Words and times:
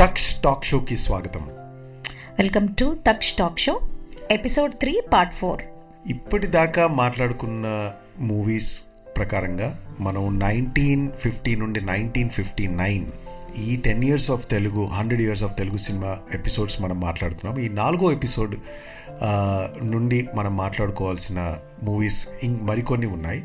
Taksh 0.00 0.34
talk 0.34 0.64
షోకి 0.64 0.96
స్వాగతం. 0.96 1.40
Welcome 2.38 2.68
to 2.80 2.96
Taksh 3.06 3.32
talk 3.32 3.58
show 3.58 3.80
episode 4.30 4.72
three 4.72 5.02
part 5.12 5.34
four 5.34 5.62
ఇప్పటిదాకా 6.06 6.86
మాట్లాడుకున్న 6.86 7.92
మూవీస్ 8.18 8.84
ప్రకారంగా 9.16 9.96
మనం 10.00 10.38
నైన్టీన్ 10.38 11.10
ఫిఫ్టీ 11.12 11.56
నుండి 11.56 11.80
నైన్టీన్ 11.80 12.30
ఫిఫ్టీ 12.30 12.66
నైన్ 12.66 13.06
ఈ 13.58 13.76
ten 13.76 14.04
years 14.04 14.30
of 14.30 14.50
Telugu 14.50 14.86
hundred 14.86 15.22
years 15.22 15.44
of 15.44 15.58
Telugu 15.58 15.76
cinema 15.76 16.18
episodes 16.34 16.82
మనం 16.82 17.00
మాట్లాడుతున్నాం. 17.00 17.64
ఈ 17.64 17.68
నాలుగో 17.68 18.12
ఎపిసోడ్ 18.12 18.56
నుండి 19.82 20.28
మనం 20.34 20.56
మాట్లాడుకోవాల్సిన 20.56 21.56
మూవీస్ 21.82 22.28
మరికొన్ని 22.44 23.06
ఉన్నాయి. 23.06 23.44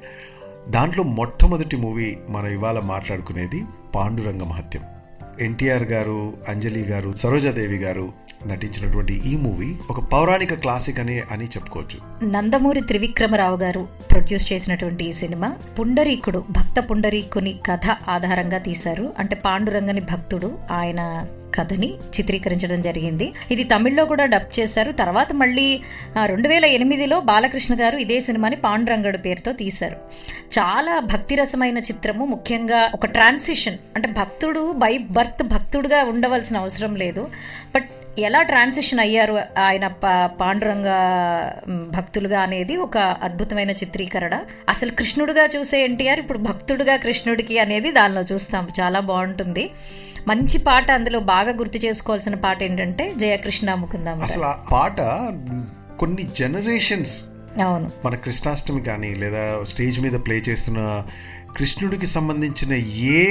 దాంట్లో 0.70 1.04
మొట్టమొదటి 1.04 1.78
మూవీ 1.78 2.18
మనం 2.30 2.48
ఇవాళ 2.48 2.80
మాట్లాడుకునేది 2.80 3.64
పాండురంగ 3.96 4.44
మహత్యం. 4.44 4.84
ఎన్టీఆర్ 5.42 5.84
గారు 5.84 6.34
అంజలి 6.48 6.84
గారు 6.84 7.14
సరోజాదేవి 7.18 7.78
గారు 7.78 8.14
నటించినటువంటి 8.48 9.32
ఈ 9.32 9.36
మూవీ 9.38 9.76
ఒక 9.90 10.00
పౌరాణిక 10.00 10.54
క్లాసిక్ 10.54 11.00
అని 11.00 11.22
అని 11.32 11.46
చెప్పుకోవచ్చు. 11.46 12.26
నందమూరి 12.26 12.82
త్రివిక్రమరావు 12.82 13.58
గారు 13.58 13.88
ప్రొడ్యూస్ 14.12 14.54
చేసినటువంటి 14.54 15.06
ఈ 15.06 15.12
సినిమా 15.12 15.56
పుండరీకుడు 15.80 16.44
భక్త 16.50 16.90
పుండరీకుని 16.92 17.60
కథ 17.66 17.96
ఆధారంగా 18.10 18.58
తీశారు. 18.58 19.14
అంటే 19.20 19.36
పాండురంగని 19.36 20.02
భక్తుడు 20.02 20.58
ఆయన 20.72 21.26
కథని 21.56 21.94
చిత్రీకరించడం 21.94 22.82
జరిగింది. 22.82 23.34
ఇది 23.52 23.64
తమిళ్ళో 23.64 24.06
కూడా 24.06 24.26
డబ్ 24.26 24.60
చేశారు. 24.60 24.92
తర్వాత 24.92 25.34
మళ్ళీ 25.34 25.82
రెండు 26.26 26.48
వేల 26.48 26.66
ఎనిమిదిలో 26.66 27.20
బాలకృష్ణ 27.20 27.76
గారు 27.82 27.98
ఇదే 27.98 28.20
సినిమాని 28.20 28.56
పాండురంగడు 28.56 29.18
పేరుతో 29.18 29.52
తీశారు. 29.52 29.96
చాలా 30.60 31.00
భక్తిరసమైన 31.00 31.78
చిత్రము. 31.78 32.26
ముఖ్యంగా 32.26 32.92
ఒక 32.94 33.06
ట్రాన్సిషన్. 33.06 33.78
అంటే 33.96 34.08
భక్తుడు 34.08 34.72
బై 34.72 34.98
బర్త్ 34.98 35.44
భక్తుడుగా 35.44 36.04
ఉండవలసిన 36.04 36.58
అవసరం 36.58 36.96
లేదు. 36.96 37.30
బట్ 37.76 37.86
ఎలా 38.20 38.42
ట్రాన్సిషన్ 38.42 39.00
అయ్యారు 39.00 39.40
ఆయన 39.60 39.88
పా- 39.88 40.38
పాండురంగ 40.38 40.86
భక్తులుగా 41.90 42.40
అనేది 42.40 42.78
ఒక 42.78 42.98
అద్భుతమైన 42.98 43.72
చిత్రీకరణ. 43.72 44.40
అసలు 44.70 44.92
కృష్ణుడుగా 44.92 45.46
చూసే 45.46 45.84
ఎన్టీఆర్ 45.84 46.20
ఇప్పుడు 46.20 46.38
భక్తుడుగా 46.38 46.96
కృష్ణుడికి 46.96 47.60
అనేది 47.60 47.92
దానిలో 47.92 48.22
చూస్తాం. 48.22 48.68
చాలా 48.82 49.00
బాగుంటుంది. 49.00 49.70
మంచి 50.28 50.58
పాట 50.60 50.92
అందులో 50.92 51.20
బాగా 51.28 51.52
గుర్తు 51.52 51.78
చేసుకోవాల్సిన 51.86 52.36
పాట 52.36 52.64
ఏంటంటే 52.64 53.14
జయకృష్ణ 53.18 53.74
ముకుందాము 53.74 54.24
అసలు 54.24 54.46
ఆ 54.46 54.56
పాట 54.72 55.00
కొన్ని 56.00 56.24
జనరేషన్స్ 56.36 57.16
అవును. 57.62 57.88
మన 58.06 58.16
కృష్ణాష్టమి 58.16 58.82
కానీ 58.82 59.14
లేదా 59.14 59.64
స్టేజ్ 59.66 60.02
మీద 60.02 60.14
ప్లే 60.14 60.36
చేస్తున్న 60.50 60.82
కృష్ణుడికి 61.56 62.06
సంబంధించిన 62.06 62.74
ఏ 63.14 63.24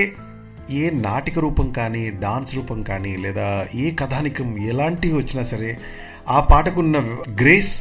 ఏ 0.70 0.90
నాటిక 1.00 1.38
రూపం 1.38 1.70
కానీ 1.70 2.10
డాన్స్ 2.20 2.54
రూపం 2.54 2.82
కానీ 2.82 3.16
లేదా 3.16 3.46
ఏ 3.74 3.90
కథానికం 3.90 4.58
ఎలాంటివి 4.68 5.14
వచ్చినా 5.14 5.42
సరే 5.42 5.70
ఆ 6.28 6.40
పాటకున్న 6.40 6.96
grace 7.42 7.72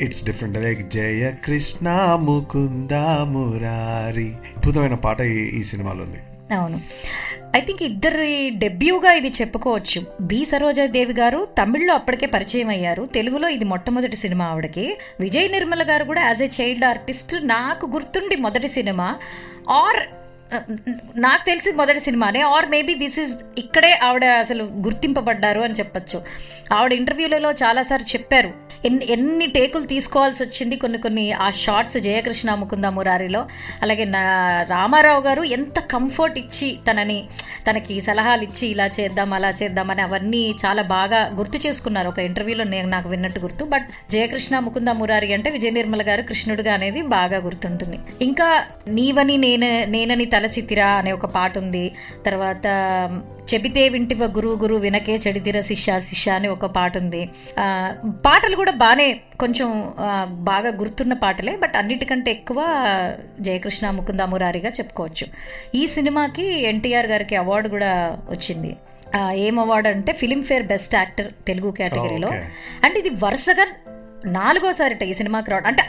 it's 0.00 0.24
different 0.24 0.58
like 0.58 0.90
Jaya 0.90 1.30
Krishna 1.44 1.88
Mukunda 2.18 2.92
Murari. 3.24 4.28
అద్భుతమైన 4.56 4.94
పాట 4.94 5.20
ఈ 5.20 5.62
సినిమాలో 5.62 6.02
ఉంది. 6.02 6.20
అవును. 6.54 6.80
ఐ 7.56 7.60
థింక్ 7.60 7.82
ఇద్దరి 7.82 8.50
డెబ్యూగా 8.50 9.12
ఇది 9.12 9.28
చెప్పుకోవచ్చు. 9.28 10.06
బి. 10.20 10.44
సరోజాదేవి 10.44 11.12
గారు 11.12 11.48
తమిళ్ళో 11.58 11.94
అప్పటికే 11.94 12.26
పరిచయం 12.26 12.68
అయ్యారు. 12.68 13.06
తెలుగులో 13.14 13.48
ఇది 13.48 13.64
మొట్టమొదటి 13.64 14.16
సినిమా 14.16 14.44
ఆవిడకి. 14.44 14.98
విజయ్ 15.20 15.52
నిర్మల 15.52 15.90
గారు 15.90 16.04
కూడా 16.04 16.22
యాజ్ 16.22 16.42
ఏ 16.42 16.48
చైల్డ్ 16.60 16.84
ఆర్టిస్ట్ 16.84 17.46
నాకు 17.46 17.86
గుర్తుండి 17.86 18.36
మొదటి 18.36 18.68
సినిమా. 18.68 19.16
ఆర్ 19.70 20.06
నాకు 21.16 21.46
తెలిసి 21.46 21.72
మొదటి 21.72 22.00
సినిమానే 22.00 22.40
ఆర్ 22.40 22.68
మేబీ 22.68 22.94
దిస్ 22.94 23.18
ఇస్ 23.18 23.34
ఇక్కడే 23.58 23.92
ఆవిడ 24.02 24.24
అసలు 24.24 24.64
గుర్తింపబడ్డారు 24.64 25.60
అని 25.60 25.74
చెప్పొచ్చు. 25.74 26.22
ఆవిడ 26.72 26.92
ఇంటర్వ్యూలలో 26.92 27.52
చాలాసార్లు 27.52 28.06
చెప్పారు. 28.12 28.66
ఎన్ని 28.84 29.06
ఎన్ని 29.10 29.46
టేకులు 29.46 29.84
తీసుకోవాల్సి 29.84 30.42
వచ్చింది 30.42 30.76
కొన్ని 30.76 30.98
కొన్ని 30.98 31.32
ఆ 31.32 31.50
షార్ట్స్ 31.50 31.96
జయకృష్ణ 31.98 32.54
ముకుంద 32.54 32.84
మురారిలో 32.84 33.46
అలాగే 33.82 34.04
నా 34.04 34.22
రామారావు 34.68 35.22
గారు 35.22 35.42
ఎంత 35.42 35.80
కంఫర్ట్ 35.80 36.38
ఇచ్చి 36.38 36.78
తనని 36.90 37.28
తనకి 37.70 38.00
సలహాలు 38.00 38.42
ఇచ్చి 38.42 38.68
ఇలా 38.68 38.86
చేద్దాం 38.86 39.32
అలా 39.32 39.50
చేద్దాం 39.50 39.90
అని 39.90 40.02
అవన్నీ 40.02 40.54
చాలా 40.66 40.82
బాగా 40.82 41.30
గుర్తు 41.34 41.68
చేసుకున్నారు. 41.68 42.08
ఒక 42.08 42.18
ఇంటర్వ్యూలో 42.18 42.64
నేను 42.64 42.88
నాకు 42.88 43.08
విన్నట్టు 43.08 43.40
గుర్తు 43.40 43.64
బట్ 43.64 43.86
జయకృష్ణ 44.10 44.58
ముకుంద 44.58 44.88
మురారి 44.88 45.32
అంటే 45.32 45.50
విజయ 45.50 45.70
నిర్మల 45.70 46.02
గారు 46.02 46.22
కృష్ణుడుగా 46.22 46.74
అనేది 46.74 47.02
బాగా 47.02 47.38
గుర్తుంటుంది. 47.38 47.98
ఇంకా 48.20 48.64
నీవని 48.88 49.36
నేను 49.36 49.90
నేనని 49.90 50.24
తలచితిరా 50.36 50.88
అనే 51.00 51.12
ఒక 51.18 51.26
పాట 51.38 51.52
ఉంది. 51.64 51.84
తర్వాత 52.26 52.66
చెబితే 53.54 53.82
వింటివ 53.88 54.22
గురు 54.36 54.52
గురు 54.62 54.76
వినకే 54.84 55.14
చెడితిర 55.26 55.58
శిష్య 55.60 55.98
శిష్య 56.08 56.32
అని 56.38 56.48
ఒక 56.48 56.66
పాట 56.78 56.92
ఉంది. 57.02 57.22
పాటలు 58.26 58.56
కూడా 58.56 58.72
బాగానే 58.82 59.08
కొంచెం 59.40 59.68
బాగా 60.50 60.70
గుర్తున్న 60.80 61.12
పాటలే 61.24 61.52
బట్ 61.56 61.76
అన్నిటికంటే 61.76 62.30
ఎక్కువ 62.30 62.58
జయకృష్ణ 63.40 63.90
ముకుంద 63.90 64.22
మురారిగా 64.32 64.72
చెప్పుకోవచ్చు. 64.78 65.26
ఈ 65.74 65.82
సినిమాకి 65.94 66.46
ఎన్టీఆర్ 66.72 67.06
గారికి 67.06 67.36
అవార్డు 67.36 67.70
కూడా 67.76 67.92
వచ్చింది. 68.30 68.72
ఏం 69.46 69.56
అవార్డు 69.58 69.88
అంటే 69.88 70.12
ఫిలింఫేర్ 70.12 70.64
బెస్ట్ 70.70 70.94
యాక్టర్ 70.94 71.28
తెలుగు 71.46 71.70
కేటగిరీలో. 71.70 72.30
అంటే 72.84 72.96
ఇది 73.00 73.10
వరుసగా 73.24 73.66
నాలుగోసారిట 74.24 75.02
ఈ 75.02 75.12
సినిమాకి 75.12 75.50
రావడం. 75.50 75.66
అంటే 75.66 75.82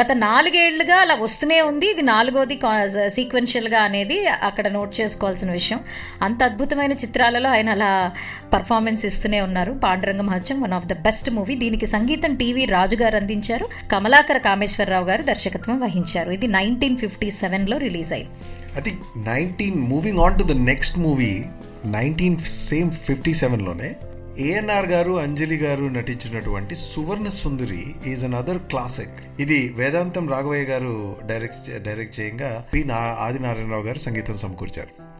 గత 0.00 0.12
నాలుగేళ్ళుగా 0.12 0.96
అలా 0.96 1.14
వస్తూనే 1.14 1.60
ఉంది. 1.60 1.90
ఇది 1.90 2.02
నాలుగోది 2.02 2.60
సీక్వెన్షియల్గా 3.08 3.80
అనేది 3.82 4.26
అక్కడ 4.26 4.68
నోట్ 4.68 5.00
చేసుకోవాల్సిన 5.00 5.50
విషయం. 5.50 5.80
అంత 6.22 6.42
అద్భుతమైన 6.42 6.92
చిత్రాలలో 6.92 7.50
ఆయన 7.50 7.70
అలా 7.70 8.12
పర్ఫార్మెన్స్ 8.52 9.06
ఇస్తూనే 9.06 9.40
ఉన్నారు. 9.40 9.72
Panduranga 9.72 10.20
Mahatyam 10.20 10.60
one 10.60 10.72
of 10.72 10.86
the 10.86 10.92
best 10.92 11.30
movie 11.30 11.54
దీనికి 11.54 11.86
సంగీతం 11.86 12.34
టీవీ 12.34 12.64
రాజు 12.64 12.96
గారు 12.96 13.16
అందించారు. 13.16 13.68
కమలాకర 13.92 14.38
కామేశ్వరరావు 14.38 15.04
గారు 15.04 15.22
దర్శకత్వం 15.22 15.80
వహించారు. 15.80 16.30
ఇది 16.30 16.46
నైన్టీన్ 16.46 16.96
ఫిఫ్టీ 16.96 17.30
సెవెన్లో 17.30 17.78
రిలీజ్ 17.78 18.12
అయింది. 18.12 18.30
I 18.78 18.80
think 18.80 19.00
nineteen 19.28 19.78
moving 19.78 20.18
on 20.18 20.38
to 20.38 20.42
the 20.42 20.52
next 20.52 20.98
movie 20.98 21.44
nineteen 21.86 22.36
same 22.38 22.90
fifty 22.90 23.34
సెవెన్లోనే 23.34 23.94
ANR 24.38 24.86
గారు 24.86 25.20
అంజలి 25.20 25.56
గారు 25.56 25.84
నటించినటువంటి 25.84 26.76
Suvarna 26.76 27.28
Sundari 27.28 28.10
is 28.12 28.24
another 28.34 28.58
classic 28.58 29.40
ఇది 29.40 29.72
వేదాంతం 29.76 30.28
రాఘవయ్య 30.28 30.64
గారు 30.64 31.16
డైరెక్ట్ 31.26 31.82
డైరెక్ట్ 31.82 32.20
చేయంగా 32.20 32.64
పి 32.74 32.90
ఆదినారాయణరావు 32.90 33.82
గారు 33.82 33.98
సంగీతం 33.98 34.36
సమకూర్చారు. 34.36 35.12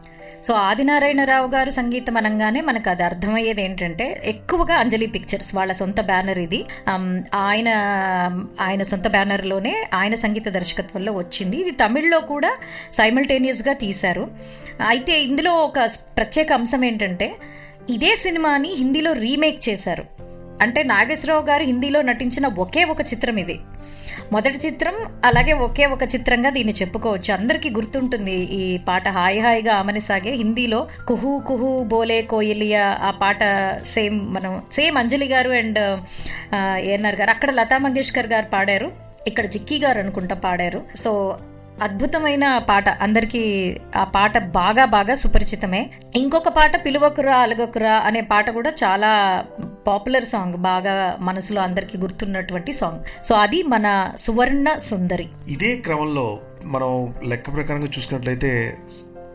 సో 0.43 0.53
ఆదినారాయణరావు 0.53 1.47
గారు 1.47 1.69
సంగీతం 1.69 2.17
అనగానే 2.17 2.61
మనకు 2.61 2.89
అది 2.89 3.03
అర్థమయ్యేది 3.03 3.61
ఏంటంటే 3.61 4.21
ఎక్కువగా 4.25 4.75
అంజలి 4.75 5.07
పిక్చర్స్ 5.07 5.55
వాళ్ళ 5.55 5.71
సొంత 5.71 6.01
బ్యానర్ 6.01 6.39
ఇది. 6.39 6.65
ఆయన 7.35 7.69
ఆయన 8.61 8.81
సొంత 8.81 9.07
బ్యానర్లోనే 9.07 9.87
ఆయన 9.93 10.15
సంగీత 10.15 10.49
దర్శకత్వంలో 10.49 11.11
వచ్చింది. 11.13 11.57
ఇది 11.57 11.71
తమిళ్ళో 11.71 12.19
కూడా 12.19 12.53
సైమల్టేనియస్గా 12.93 13.73
తీశారు. 13.73 14.27
అయితే 14.87 15.21
ఇందులో 15.21 15.51
ఒక 15.51 15.79
ప్రత్యేక 16.17 16.53
అంశం 16.53 16.85
ఏంటంటే 16.85 17.35
ఇదే 17.89 18.15
సినిమాని 18.15 18.69
హిందీలో 18.69 19.11
రీమేక్ 19.11 19.69
చేశారు. 19.69 20.05
అంటే 20.61 20.83
నాగేశ్వరరావు 20.83 21.45
గారు 21.45 21.63
హిందీలో 21.63 22.01
నటించిన 22.01 22.47
ఒకే 22.47 22.83
ఒక 22.83 23.01
చిత్రం 23.01 23.37
ఇది. 23.37 23.59
మొదటి 24.31 24.67
చిత్రం 24.67 24.93
అలాగే 25.25 25.53
ఒకే 25.53 25.85
ఒక 25.85 26.03
చిత్రంగా 26.03 26.49
దీన్ని 26.49 26.73
చెప్పుకోవచ్చు. 26.73 27.33
అందరికీ 27.33 27.69
గుర్తుంటుంది 27.69 28.35
ఈ 28.35 28.77
పాట 28.77 29.07
హాయి 29.07 29.39
హాయిగా 29.39 29.75
ఆమెని 29.75 29.99
సాగే 29.99 30.31
హిందీలో 30.31 30.87
కుహు 31.07 31.41
కుహు 31.47 31.83
బోలే 31.83 32.21
కోయిలియా 32.21 32.97
ఆ 33.01 33.11
పాట 33.11 33.39
సేమ్ 33.81 34.35
మనం 34.35 34.61
సేమ్ 34.71 34.97
అంజలి 34.97 35.25
గారు 35.25 35.51
అండ్ 35.51 35.79
ఏఎన్ఆర్ 36.77 37.15
గారు. 37.15 37.29
అక్కడ 37.29 37.51
లతా 37.51 37.77
మంగేష్కర్ 37.77 38.27
గారు 38.27 38.45
పాడారు. 38.45 38.91
ఇక్కడ 39.27 39.45
జిక్కీ 39.45 39.79
గారు 39.79 39.99
అనుకుంటా 39.99 40.35
పాడారు. 40.35 40.81
సో 40.95 41.37
అద్భుతమైన 41.83 42.57
పాట. 42.57 42.89
అందరికీ 42.89 43.41
ఆ 43.95 44.03
పాట 44.03 44.37
బాగా 44.37 44.85
బాగా 44.85 45.15
సుపరిచితమే. 45.15 45.89
ఇంకొక 46.15 46.47
పాట 46.47 46.85
పిలువకురా 46.85 47.35
అలగకురా 47.37 47.93
అనే 47.93 48.21
పాట 48.21 48.49
కూడా 48.49 48.69
చాలా 48.69 49.45
పాపులర్ 49.87 50.25
సాంగ్. 50.25 50.53
బాగా 50.53 51.17
మనసులో 51.19 51.61
అందరికీ 51.61 51.97
గుర్తున్నటువంటి 51.97 52.73
సాంగ్. 52.73 53.23
సో 53.23 53.35
అది 53.35 53.63
మన 53.63 54.11
సువర్ణ 54.17 54.73
సుందరి. 54.77 55.29
ఇదే 55.47 55.75
క్రమంలో 55.75 56.39
మనం 56.63 57.13
లెక్క 57.23 57.53
ప్రకారంగా 57.55 57.85
చూసుకున్నట్లయితే 57.85 58.77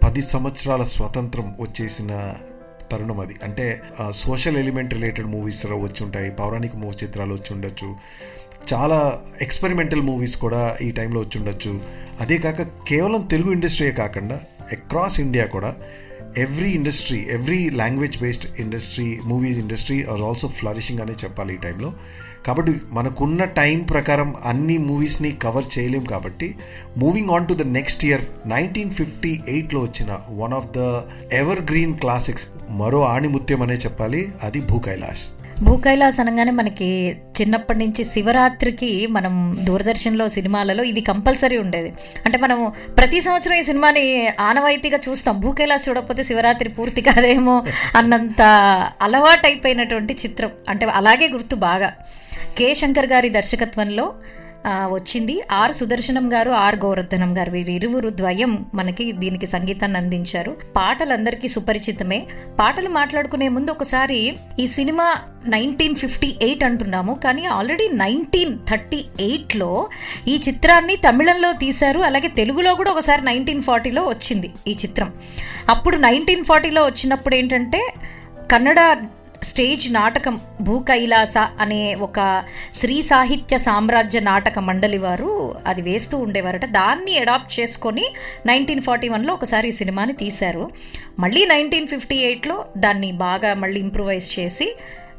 పది 0.04 0.22
సంవత్సరాల 0.22 0.84
స్వాతంత్రం 0.84 1.56
వచ్చేసిన 1.60 2.34
తరుణం 2.92 3.20
అది. 3.20 3.36
అంటే 3.42 3.80
సోషల్ 4.10 4.56
ఎలిమెంట్ 4.56 4.94
రిలేటెడ్ 4.94 5.26
మూవీస్ 5.26 5.66
వచ్చి 5.66 6.04
ఉంటాయి 6.04 6.30
పౌరాణిక 6.30 6.76
మూవీ 6.76 6.94
చిత్రాలు 7.04 7.32
వచ్చి 7.32 7.54
ఉండొచ్చు 7.54 7.94
చాలా 8.68 8.98
ఎక్స్పెరిమెంటల్ 9.40 10.02
మూవీస్ 10.02 10.36
కూడా 10.36 10.76
ఈ 10.80 10.90
టైంలో 10.90 11.20
వచ్చి 11.20 11.38
ఉండొచ్చు 11.38 11.72
అదే 12.20 12.38
కాక 12.38 12.60
కేవలం 12.88 13.22
తెలుగు 13.26 13.50
ఇండస్ట్రీయే 13.52 13.92
కాకుండా 13.94 14.36
అక్రాస్ 14.72 15.20
ఇండియా 15.20 15.44
కూడా 15.46 15.70
every 16.38 16.70
industry 16.70 17.18
every 17.30 17.70
language 17.74 18.16
based 18.22 18.60
industry 18.60 19.18
movies 19.24 19.58
industry 19.58 20.04
are 20.04 20.22
also 20.22 20.48
flourishing 20.48 21.00
అనే 21.00 21.12
చెప్పాలి 21.24 21.54
ఈ 21.54 21.56
టైంలో 21.56 21.90
కాబట్టి 22.46 22.72
మనకున్న 22.92 23.44
టైం 23.56 23.78
ప్రకారం 23.84 24.34
అన్ని 24.44 24.78
మూవీస్ని 24.78 25.32
కవర్ 25.36 25.78
చేయలేం 25.78 26.04
కాబట్టి 26.04 26.48
moving 26.96 27.30
on 27.30 27.46
to 27.46 27.54
the 27.54 27.66
next 27.70 28.04
year 28.04 28.24
nineteen 28.46 28.90
fifty 28.90 29.42
ఎయిట్లో 29.48 29.80
వచ్చిన 29.80 30.10
one 30.38 30.52
of 30.52 30.70
the 30.76 30.82
evergreen 31.70 31.98
classics 31.98 32.46
మరో 32.70 33.00
ఆణిముత్యం 33.06 33.62
అనే 33.62 33.74
చెప్పాలి 33.76 34.32
అది 34.42 34.60
భూ 34.60 34.78
కైలాష్. 34.78 35.24
భూకైలాస్ 35.62 36.20
అనగానే 36.20 36.50
మనకి 36.50 37.16
చిన్నప్పటి 37.40 37.78
నుంచి 37.78 38.04
శివరాత్రికి 38.04 39.06
మనం 39.06 39.58
దూరదర్శన్లో 39.62 40.28
సినిమాలలో 40.28 40.84
ఇది 40.84 41.00
కంపల్సరీ 41.00 41.58
ఉండేది. 41.58 41.92
అంటే 42.26 42.38
మనం 42.38 42.72
ప్రతి 42.98 43.20
సంవత్సరం 43.20 43.54
ఈ 43.54 43.62
సినిమాని 43.62 44.28
ఆనవాయితీగా 44.40 44.98
చూస్తాం. 45.08 45.40
భూకైలాస్ 45.40 45.88
చూడకపోతే 45.88 46.22
శివరాత్రి 46.22 46.68
పూర్తి 46.68 47.00
కాదేమో 47.00 47.64
అన్నంత 47.96 48.42
అలవాటైపోయినటువంటి 49.02 50.12
చిత్రం. 50.14 50.50
అంటే 50.68 50.86
అలాగే 50.86 51.28
గుర్తు 51.28 51.56
బాగా. 51.56 51.92
కె. 52.58 52.74
శంకర్ 52.74 53.06
గారి 53.06 53.28
దర్శకత్వంలో 53.28 54.14
వచ్చింది. 54.66 55.42
ఆర్ 55.52 55.72
సుదర్శనం 55.72 56.32
గారు 56.32 56.50
ఆర్ 56.50 56.76
గౌరధనం 56.76 57.38
గారు 57.38 57.50
వీరి 57.50 57.72
ఇరువురు 57.72 58.08
ద్వయం 58.08 58.66
మనకి 58.74 59.12
దీనికి 59.12 59.46
సంగీతాన్ని 59.46 59.98
అందించారు. 59.98 60.56
పాటలందరికీ 60.76 61.48
సుపరిచితమే. 61.48 62.26
పాటలు 62.60 62.88
మాట్లాడుకునే 62.88 63.48
ముందు 63.48 63.70
ఒకసారి 63.70 64.36
ఈ 64.58 64.66
సినిమా 64.66 65.16
నైన్టీన్ 65.46 65.94
ఫిఫ్టీ 65.94 66.36
ఎయిట్ 66.42 66.64
అంటున్నాము 66.64 67.14
కానీ 67.24 67.44
ఆల్రెడీ 67.44 67.88
నైన్టీన్ 67.92 68.58
థర్టీ 68.70 69.04
ఎయిట్లో 69.20 69.88
ఈ 70.28 70.40
చిత్రాన్ని 70.48 70.96
తమిళంలో 70.96 71.52
తీశారు. 71.52 72.00
అలాగే 72.00 72.28
తెలుగులో 72.28 72.74
కూడా 72.74 72.90
ఒకసారి 72.90 73.24
నైన్టీన్ 73.24 73.62
ఫార్టీలో 73.62 74.02
వచ్చింది 74.02 74.50
ఈ 74.66 74.76
చిత్రం. 74.84 75.12
అప్పుడు 75.68 75.96
నైన్టీన్ 75.96 76.44
ఫార్టీలో 76.44 76.84
వచ్చినప్పుడు 76.84 77.34
ఏంటంటే 77.34 77.94
కన్నడ 78.50 78.80
స్టేజ్ 79.42 79.92
నాటకం 79.92 80.40
భూ 80.60 80.78
కైలాస 80.78 81.38
అనే 81.38 81.94
ఒక 81.94 82.44
శ్రీ 82.74 83.02
సాహిత్య 83.02 83.58
సామ్రాజ్య 83.58 84.20
నాటక 84.20 84.58
మండలి 84.58 84.98
వారు 84.98 85.54
అది 85.66 85.82
వేస్తూ 85.82 86.18
ఉండేవారట. 86.18 86.64
దాన్ని 86.64 87.18
అడాప్ట్ 87.18 87.60
చేసుకొని 87.60 88.04
నైన్టీన్ 88.46 88.80
ఫార్టీ 88.80 89.08
వన్లో 89.08 89.34
ఒకసారి 89.34 89.68
ఈ 89.68 89.70
సినిమాని 89.70 90.12
తీశారు. 90.12 90.70
మళ్ళీ 91.18 91.46
నైన్టీన్ 91.46 91.86
ఫిఫ్టీ 91.86 92.16
ఎయిట్లో 92.16 92.64
దాన్ని 92.76 93.12
బాగా 93.12 93.54
మళ్ళీ 93.54 93.80
ఇంప్రూవైజ్ 93.80 94.40
చేసి 94.40 94.76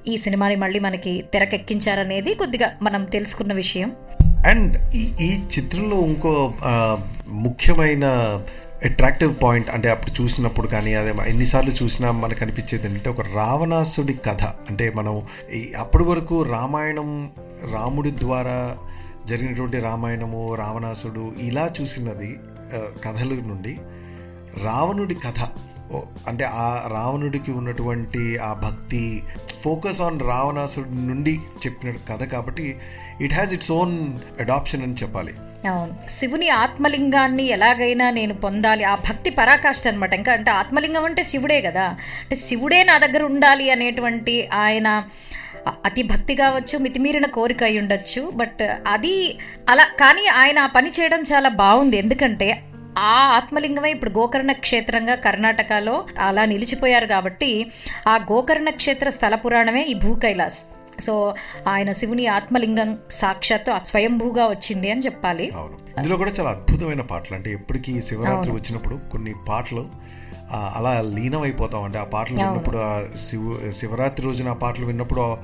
ఈ 0.07 0.17
సినిమాని 0.17 0.55
మళ్ళీ 0.55 0.79
మనకి 0.79 1.23
తెరకెక్కించారనేది 1.33 2.33
కొద్దిగా 2.33 2.77
మనం 2.81 3.03
తెలుసుకున్న 3.05 3.53
విషయం. 3.53 3.91
అండ్ 4.47 4.95
ఈ 4.95 5.11
ఈ 5.21 5.39
చిత్రంలో 5.59 5.97
ఇంకో 5.97 6.53
ముఖ్యమైన 7.29 8.05
అట్రాక్టివ్ 8.85 9.35
పాయింట్ 9.43 9.69
అంటే 9.69 9.89
అప్పుడు 9.89 10.21
చూసినప్పుడు 10.21 10.67
కానీ 10.67 10.93
అదే 10.93 11.13
ఎన్నిసార్లు 11.27 11.71
చూసినా 11.83 12.11
మనకు 12.11 12.39
అనిపించేది 12.41 12.87
ఏంటంటే 12.87 13.09
ఒక 13.09 13.21
రావణాసుడి 13.21 14.13
కథ. 14.13 14.43
అంటే 14.43 14.89
మనం 14.89 15.21
ఈ 15.53 15.73
అప్పటి 15.77 16.03
వరకు 16.03 16.43
రామాయణం 16.43 17.31
రాముడి 17.73 18.11
ద్వారా 18.11 18.77
జరిగినటువంటి 19.27 19.79
రామాయణము 19.79 20.55
రావణాసుడు 20.55 21.31
ఇలా 21.39 21.69
చూసినది 21.81 22.39
కథల 23.05 23.33
నుండి 23.45 23.77
రావణుడి 24.63 25.15
కథ. 25.15 25.47
అంటే 26.27 26.43
ఆ 26.45 26.87
రావణుడికి 26.93 27.51
ఉన్నటువంటి 27.51 28.37
ఆ 28.37 28.53
భక్తి 28.53 29.23
ఫోకస్ 29.61 30.01
ఆన్ 30.01 30.19
రావణాసుడి 30.19 31.07
నుండి 31.07 31.35
చెప్పిన 31.35 31.91
కథ 31.91 32.23
కాబట్టి 32.23 32.77
it 33.21 33.33
has 33.33 33.53
its 33.53 33.71
own 33.71 34.17
adaptation 34.39 34.83
అని 34.83 34.93
చెప్పాలి. 34.93 35.33
అవును. 35.69 36.09
శివుని 36.09 36.49
ఆత్మలింగాన్ని 36.49 37.43
ఎలాగైనా 37.43 38.09
నేను 38.09 38.33
పొందాలి. 38.33 38.83
ఆ 38.83 38.95
భక్తి 38.95 39.29
పరాకాష్ఠ 39.29 39.87
అనమాట 39.87 40.13
ఇంకా 40.13 40.33
అంటే 40.33 40.51
ఆత్మలింగం 40.51 41.05
అంటే 41.05 41.23
శివుడే 41.23 41.61
కదా. 41.61 41.83
అంటే 41.83 42.35
శివుడే 42.35 42.83
నా 42.83 42.97
దగ్గర 42.97 43.23
ఉండాలి 43.23 43.71
అనేటువంటి 43.71 44.47
ఆయన 44.53 45.03
అతి 45.85 46.03
భక్తి 46.03 46.35
కావచ్చు 46.35 46.77
మితిమీరిన 46.77 47.25
కోరిక 47.25 47.63
అయి 47.63 47.79
ఉండొచ్చు. 47.79 48.31
బట్ 48.35 48.61
అది 48.87 49.39
అలా 49.69 49.83
కానీ 49.83 50.27
ఆయన 50.27 50.59
ఆ 50.59 50.67
పని 50.67 50.91
చేయడం 50.99 51.21
చాలా 51.21 51.49
బాగుంది. 51.49 51.97
ఎందుకంటే 51.97 52.63
ఆ 52.99 53.33
ఆత్మలింగమే 53.35 53.91
ఇప్పుడు 53.91 54.09
గోకర్ణ 54.09 54.51
క్షేత్రంగా 54.51 55.15
కర్ణాటకలో 55.15 56.05
అలా 56.19 56.45
నిలిచిపోయారు 56.45 57.05
కాబట్టి 57.05 57.71
ఆ 58.07 58.15
గోకర్ణ 58.15 58.69
క్షేత్ర 58.69 59.09
స్థల 59.09 59.35
పురాణమే 59.35 59.81
ఈ 59.81 59.93
భూ 59.93 60.15
కైలాస్. 60.15 60.59
సో 61.01 61.33
ఆయన 61.67 61.91
శివుని 61.91 62.27
ఆత్మలింగం 62.27 62.97
సాక్షాత్తు 63.11 63.85
స్వయంభూగా 63.85 64.47
వచ్చింది 64.47 64.91
అని 64.91 65.01
చెప్పాలి. 65.01 65.51
ఇందులో 65.97 66.17
కూడా 66.17 66.31
చాలా 66.39 66.49
అద్భుతమైన 66.49 67.01
పాటలు. 67.01 67.35
అంటే 67.35 67.51
ఎప్పటికీ 67.51 68.01
శివరాత్రి 68.01 68.51
వచ్చినప్పుడు 68.51 68.99
కొన్ని 69.11 69.33
పాటలు 69.49 69.89
అలా 70.55 71.01
లీనం 71.01 71.41
అయిపోతాం 71.41 71.83
అంటే 71.83 71.99
ఆ 71.99 72.03
పాటలు 72.03 72.35
విన్నప్పుడు 72.35 72.77
ఆ 72.77 73.03
శివ 73.15 73.71
శివరాత్రి 73.71 74.25
రోజున 74.25 74.49
ఆ 74.49 74.53
పాటలు 74.53 74.85
విన్నప్పుడు 74.85 75.37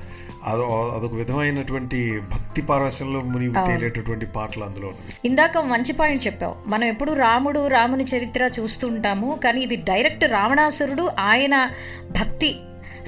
అదో 0.44 0.90
అదొక 0.96 1.14
విధమైనటువంటి 1.14 2.20
భక్తి 2.20 2.62
పారవశ్యంలో 2.62 3.20
మునిగి 3.20 3.66
తేలేటటువంటి 3.66 4.26
పాటలు 4.26 4.64
అందులో 4.64 4.92
ఇందాక 5.24 5.58
మంచి 5.58 5.92
పాయింట్ 5.92 6.26
చెప్పావు. 6.26 6.54
మనం 6.66 6.84
ఎప్పుడు 6.84 7.12
రాముడు 7.12 7.66
రాముని 7.68 8.04
చరిత్ర 8.04 8.50
చూస్తుంటాము 8.60 9.38
కానీ 9.44 9.60
ఇది 9.60 9.76
డైరెక్ట్ 9.76 10.24
రావణాసురుడు 10.24 11.10
ఆయన 11.20 11.70
భక్తి. 12.10 12.56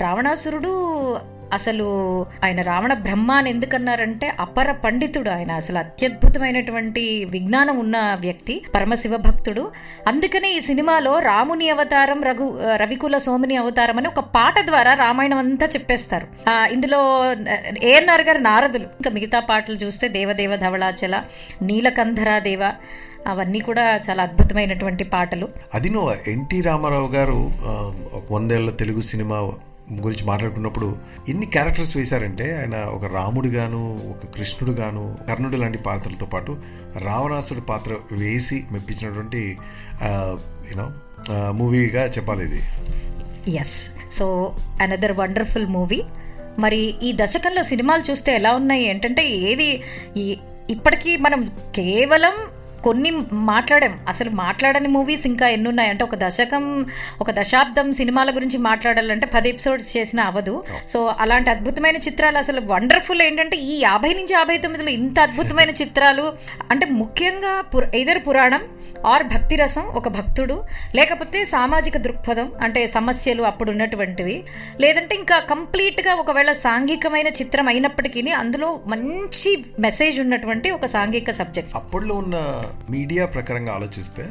రావణాసురుడు 0.01 0.73
అసలు 1.53 1.87
ఆయన 2.45 2.61
రావణ 2.63 2.93
బ్రహ్మ 3.03 3.31
అని 3.33 3.49
ఎందుకన్నారంటే 3.51 4.27
అపర 4.41 4.71
పండితుడు 4.83 5.31
ఆయన 5.31 5.53
అసలు 5.53 5.79
అత్యద్భుతమైనటువంటి 5.79 7.05
విజ్ఞానం 7.31 7.77
ఉన్న 7.79 7.97
వ్యక్తి 8.21 8.55
పరమశివ 8.75 9.17
భక్తుడు 9.19 9.65
అందుకనే 10.09 10.51
ఈ 10.53 10.61
సినిమాలో 10.61 11.13
రాముని 11.27 11.69
అవతారం 11.71 12.21
రఘు 12.23 12.47
రవికుల 12.83 13.19
సోముని 13.19 13.57
అవతారం 13.57 13.99
అని 13.99 14.09
ఒక 14.09 14.25
పాట 14.35 14.59
ద్వారా 14.67 14.95
రామాయణం 14.95 15.41
అంతా 15.45 15.69
చెప్పేస్తారు 15.75 16.29
ఇందులో 16.73 17.01
ఏఎన్ఆర్ 17.89 18.25
గారు 18.29 18.43
నారదులు 18.43 18.89
ఇంకా 18.99 19.13
మిగతా 19.13 19.41
పాటలు 19.49 19.79
చూస్తే 19.85 20.09
దేవదేవ 20.11 20.57
ధవళాచల 20.57 21.17
నీలకంధరా 21.63 22.39
దేవ 22.47 22.65
అవన్నీ 23.29 23.61
కూడా 23.61 23.85
చాలా 24.05 24.23
అద్భుతమైనటువంటి 24.23 25.05
పాటలు 25.05 25.47
అది 25.75 25.89
నువ్వు 25.91 26.13
ఎన్టీ 26.31 26.59
రామారావు 26.61 27.09
గారు 27.09 27.39
వందేళ్ళ 28.31 28.71
తెలుగు 28.77 29.03
సినిమా 29.05 29.39
గురించి 29.93 30.25
మాట్లాడుకున్నప్పుడు 30.25 30.97
ఎన్ని 31.29 31.47
క్యారెక్టర్స్ 31.47 31.97
వేశారంటే 31.97 32.59
ఆయన 32.59 32.85
ఒక 32.85 33.05
రాముడు 33.05 33.49
గాను 33.49 34.01
ఒక 34.11 34.27
కృష్ణుడు 34.27 34.81
గాను 34.81 35.19
కర్ణుడు 35.29 35.57
లాంటి 35.57 35.79
పాత్రలతో 35.79 36.27
పాటు 36.27 36.57
రావణాసుడి 36.99 37.61
పాత్ర 37.61 37.97
వేసి 38.13 38.65
మెప్పించినటువంటి 38.73 39.57
యూనో 40.71 40.93
మూవీగా 41.51 42.07
చెప్పాలి 42.07 42.45
ఇది. 42.45 42.61
Yes 43.57 43.91
so 44.11 44.57
another 44.83 45.13
wonderful 45.13 45.67
movie 45.67 46.03
మరి 46.59 46.95
ఈ 47.03 47.13
దశకంలో 47.13 47.63
సినిమాలు 47.63 48.11
చూస్తే 48.11 48.35
ఎలా 48.35 48.55
ఉన్నాయి 48.55 48.85
ఏంటంటే 48.85 49.29
ఏది 49.31 49.83
ఈ 50.17 50.39
ఇప్పటికీ 50.71 51.17
మనం 51.17 51.45
కేవలం 51.77 52.35
కొన్ని 52.85 53.11
మాట్లాడాం. 53.49 53.95
అసలు 54.09 54.31
మాట్లాడని 54.39 54.89
మూవీస్ 54.89 55.27
ఇంకా 55.27 55.49
ఎన్ని 55.49 55.69
ఉన్నాయి 55.69 55.91
అంటే 55.91 56.05
ఒక 56.05 56.15
దశకం 56.15 56.65
ఒక 57.21 57.31
దశాబ్దం 57.31 57.93
సినిమాల 57.93 58.31
గురించి 58.31 58.59
మాట్లాడాలంటే 58.59 59.27
పది 59.27 59.49
ఎపిసోడ్స్ 59.49 59.97
చేసిన 59.97 60.21
అవదు 60.23 60.55
సో 60.89 61.01
అలాంటి 61.21 61.51
అద్భుతమైన 61.51 61.97
చిత్రాలు 61.97 62.39
అసలు 62.39 62.61
వండర్ఫుల్ 62.67 63.23
ఏంటంటే 63.23 63.57
ఈ 63.67 63.81
యాభై 63.83 64.15
నుంచి 64.15 64.35
యాభై 64.35 64.59
తొమ్మిదిలో 64.59 64.91
ఇంత 64.91 65.21
అద్భుతమైన 65.21 65.71
చిత్రాలు 65.81 66.27
అంటే 66.71 66.87
ముఖ్యంగా 66.95 67.61
పుర 67.75 67.85
ఇదర్ 67.95 68.23
పురాణం 68.27 68.65
ఆర్ 69.07 69.23
భక్తి 69.23 69.57
రసం 69.57 69.85
ఒక 69.95 70.09
భక్తుడు 70.09 70.55
లేకపోతే 70.95 71.45
సామాజిక 71.45 71.97
దృక్పథం 71.97 72.53
అంటే 72.61 72.87
సమస్యలు 72.87 73.43
అప్పుడు 73.43 73.71
ఉన్నటువంటివి 73.71 74.35
లేదంటే 74.81 75.15
ఇంకా 75.15 75.39
కంప్లీట్గా 75.51 76.15
ఒకవేళ 76.15 76.53
సాంఘికమైన 76.63 77.29
చిత్రం 77.41 77.69
అయినప్పటికీ 77.69 78.33
అందులో 78.39 78.71
మంచి 78.87 79.53
మెసేజ్ 79.79 80.19
ఉన్నటువంటి 80.21 80.71
ఒక 80.71 80.87
సాంఘిక 80.87 81.31
సబ్జెక్ట్ 81.31 81.77
అప్పట్లో 81.77 82.15
ఉన్న 82.15 82.37
మీడియా 82.91 83.27
ప్రకారంగా 83.27 83.73
ఆలోచిస్తే 83.75 84.27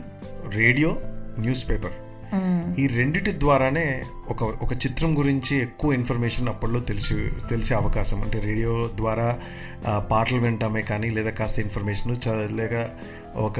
రేడియో 0.49 0.95
న్యూస్ 1.39 1.69
పేపర్. 1.69 1.95
ఈ 2.79 2.87
రెండిటి 2.87 3.31
ద్వారానే 3.39 4.03
ఒక 4.29 4.43
ఒక 4.43 4.73
చిత్రం 4.73 5.17
గురించి 5.19 5.57
ఎక్కువ 5.61 5.93
ఇన్ఫర్మేషన్ 5.93 6.47
అప్పట్లో 6.49 6.79
తెలిసి 6.79 7.15
తెలిసే 7.49 7.75
అవకాశం. 7.75 8.21
అంటే 8.21 8.39
రేడియో 8.39 8.89
ద్వారా 8.95 9.39
పాటలు 10.11 10.39
వింటామే 10.39 10.81
కానీ 10.81 11.09
లేదా 11.09 11.29
కాస్త 11.29 11.59
ఇన్ఫర్మేషన్ 11.59 12.15
లేక 12.57 12.89
ఒక 13.35 13.59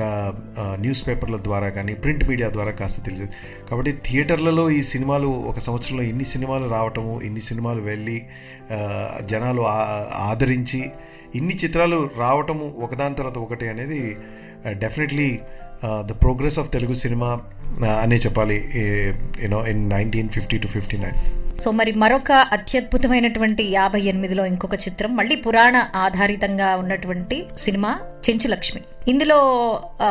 న్యూస్ 0.60 1.08
పేపర్ల 1.08 1.38
ద్వారా 1.38 1.70
కానీ 1.70 1.94
ప్రింట్ 1.94 2.30
మీడియా 2.30 2.50
ద్వారా 2.50 2.72
కాస్త 2.72 3.06
తెలిసేది. 3.06 3.32
కాబట్టి 3.70 3.92
థియేటర్లలో 3.92 4.70
ఈ 4.70 4.82
సినిమాలు 4.82 5.28
ఒక 5.28 5.60
సంవత్సరంలో 5.60 6.04
ఇన్ని 6.04 6.26
సినిమాలు 6.26 6.70
రావటము 6.70 7.22
ఇన్ని 7.22 7.42
సినిమాలు 7.42 7.82
వెళ్ళి 7.82 8.26
జనాలు 9.26 9.62
ఆదరించి 10.30 10.92
ఇన్ని 11.36 11.56
చిత్రాలు 11.56 12.10
రావటము 12.18 12.76
ఒకదాని 12.80 13.16
తర్వాత 13.16 13.38
ఒకటి 13.38 13.68
అనేది 13.68 14.18
definitely 14.74 15.40
the 15.86 16.12
progress 16.12 16.60
of 16.60 16.72
Telugu 16.72 16.94
cinema 16.94 17.42
అనే 18.02 18.16
చెప్పాలి 18.16 18.72
you know 19.42 19.68
in 19.68 19.90
nineteen 19.90 20.30
fifty 20.30 20.58
two 20.58 20.68
fifty 20.68 20.98
nine 20.98 21.14
so 21.60 21.72
మరి 21.72 21.92
మరొక 21.92 22.32
అత్యద్భుతమైనటువంటి 22.32 23.64
యాభై 23.64 24.02
ఎనిమిదిలో 24.02 24.46
ఇంకొక 24.46 24.76
చిత్రం 24.76 25.16
మళ్ళీ 25.16 25.36
పురాణ 25.36 25.90
ఆధారితంగా 25.96 26.76
ఉన్నటువంటి 26.76 27.46
సినిమా 27.58 28.00
చెంచులక్ష్మి. 28.30 28.84
ఇందులో 29.08 29.38